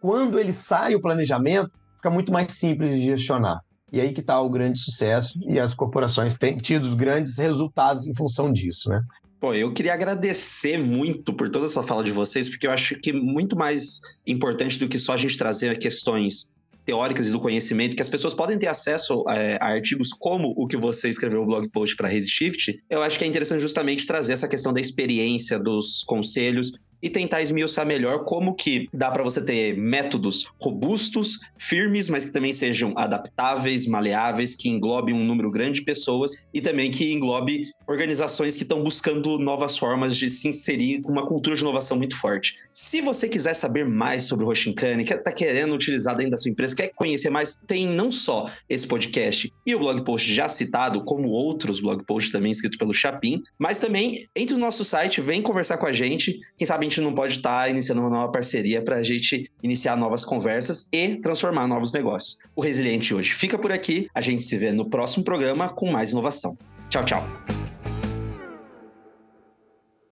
Quando 0.00 0.38
ele 0.38 0.52
sai 0.52 0.94
o 0.94 1.00
planejamento, 1.00 1.70
fica 1.96 2.10
muito 2.10 2.32
mais 2.32 2.52
simples 2.52 2.94
de 2.94 3.02
gestionar. 3.02 3.60
E 3.96 4.00
aí 4.00 4.12
que 4.12 4.20
está 4.20 4.38
o 4.38 4.50
grande 4.50 4.78
sucesso 4.78 5.40
e 5.48 5.58
as 5.58 5.72
corporações 5.72 6.36
têm 6.36 6.58
tido 6.58 6.94
grandes 6.94 7.38
resultados 7.38 8.06
em 8.06 8.14
função 8.14 8.52
disso, 8.52 8.90
né? 8.90 9.02
Pô, 9.40 9.54
eu 9.54 9.72
queria 9.72 9.94
agradecer 9.94 10.76
muito 10.76 11.32
por 11.32 11.48
toda 11.48 11.64
essa 11.64 11.82
fala 11.82 12.04
de 12.04 12.12
vocês, 12.12 12.46
porque 12.46 12.66
eu 12.66 12.70
acho 12.70 13.00
que 13.00 13.10
muito 13.10 13.56
mais 13.56 14.00
importante 14.26 14.78
do 14.78 14.86
que 14.86 14.98
só 14.98 15.14
a 15.14 15.16
gente 15.16 15.38
trazer 15.38 15.78
questões 15.78 16.54
teóricas 16.84 17.28
e 17.28 17.32
do 17.32 17.40
conhecimento, 17.40 17.96
que 17.96 18.02
as 18.02 18.08
pessoas 18.08 18.34
podem 18.34 18.58
ter 18.58 18.68
acesso 18.68 19.24
é, 19.30 19.56
a 19.62 19.68
artigos 19.68 20.10
como 20.12 20.52
o 20.58 20.66
que 20.66 20.76
você 20.76 21.08
escreveu 21.08 21.40
no 21.40 21.46
blog 21.46 21.66
post 21.70 21.96
para 21.96 22.06
Resishift, 22.06 22.78
eu 22.90 23.02
acho 23.02 23.18
que 23.18 23.24
é 23.24 23.26
interessante 23.26 23.60
justamente 23.60 24.06
trazer 24.06 24.34
essa 24.34 24.46
questão 24.46 24.74
da 24.74 24.80
experiência, 24.80 25.58
dos 25.58 26.04
conselhos 26.04 26.72
e 27.06 27.10
tentar 27.10 27.40
esmiuçar 27.40 27.86
melhor 27.86 28.24
como 28.24 28.52
que 28.52 28.88
dá 28.92 29.08
para 29.12 29.22
você 29.22 29.40
ter 29.40 29.76
métodos 29.76 30.50
robustos, 30.60 31.38
firmes, 31.56 32.08
mas 32.08 32.24
que 32.24 32.32
também 32.32 32.52
sejam 32.52 32.92
adaptáveis, 32.96 33.86
maleáveis, 33.86 34.56
que 34.56 34.68
englobem 34.68 35.14
um 35.14 35.24
número 35.24 35.48
grande 35.52 35.78
de 35.78 35.84
pessoas 35.84 36.32
e 36.52 36.60
também 36.60 36.90
que 36.90 37.12
englobe 37.12 37.62
organizações 37.86 38.56
que 38.56 38.64
estão 38.64 38.82
buscando 38.82 39.38
novas 39.38 39.78
formas 39.78 40.16
de 40.16 40.28
se 40.28 40.48
inserir 40.48 41.00
com 41.00 41.12
uma 41.12 41.26
cultura 41.26 41.54
de 41.54 41.62
inovação 41.62 41.96
muito 41.96 42.18
forte. 42.18 42.54
Se 42.72 43.00
você 43.00 43.28
quiser 43.28 43.54
saber 43.54 43.86
mais 43.86 44.24
sobre 44.24 44.44
o 44.44 44.48
Roshinkane, 44.48 45.04
que 45.04 45.14
está 45.14 45.30
querendo 45.30 45.74
utilizar 45.74 46.16
dentro 46.16 46.32
da 46.32 46.36
sua 46.36 46.50
empresa, 46.50 46.74
quer 46.74 46.88
conhecer 46.88 47.30
mais, 47.30 47.62
tem 47.68 47.86
não 47.86 48.10
só 48.10 48.50
esse 48.68 48.86
podcast 48.86 49.52
e 49.64 49.74
o 49.76 49.78
blog 49.78 50.02
post 50.02 50.32
já 50.34 50.48
citado, 50.48 51.04
como 51.04 51.28
outros 51.28 51.78
blog 51.78 52.02
posts 52.04 52.32
também 52.32 52.50
escritos 52.50 52.76
pelo 52.76 52.92
Chapin, 52.92 53.40
mas 53.56 53.78
também 53.78 54.26
entre 54.34 54.56
no 54.56 54.60
nosso 54.60 54.84
site, 54.84 55.20
vem 55.20 55.40
conversar 55.40 55.78
com 55.78 55.86
a 55.86 55.92
gente, 55.92 56.40
quem 56.58 56.66
sabe 56.66 56.84
a 56.84 56.88
gente 56.96 57.00
não 57.02 57.14
pode 57.14 57.34
estar 57.34 57.62
tá 57.62 57.68
iniciando 57.68 58.00
uma 58.00 58.10
nova 58.10 58.32
parceria 58.32 58.82
para 58.82 58.96
a 58.96 59.02
gente 59.02 59.50
iniciar 59.62 59.96
novas 59.96 60.24
conversas 60.24 60.88
e 60.92 61.16
transformar 61.16 61.66
novos 61.66 61.92
negócios. 61.92 62.38
O 62.54 62.60
Resiliente 62.60 63.14
hoje 63.14 63.32
fica 63.32 63.58
por 63.58 63.72
aqui, 63.72 64.08
a 64.14 64.20
gente 64.20 64.42
se 64.42 64.56
vê 64.56 64.72
no 64.72 64.88
próximo 64.88 65.24
programa 65.24 65.68
com 65.68 65.90
mais 65.90 66.12
inovação. 66.12 66.56
Tchau, 66.88 67.04
tchau. 67.04 67.65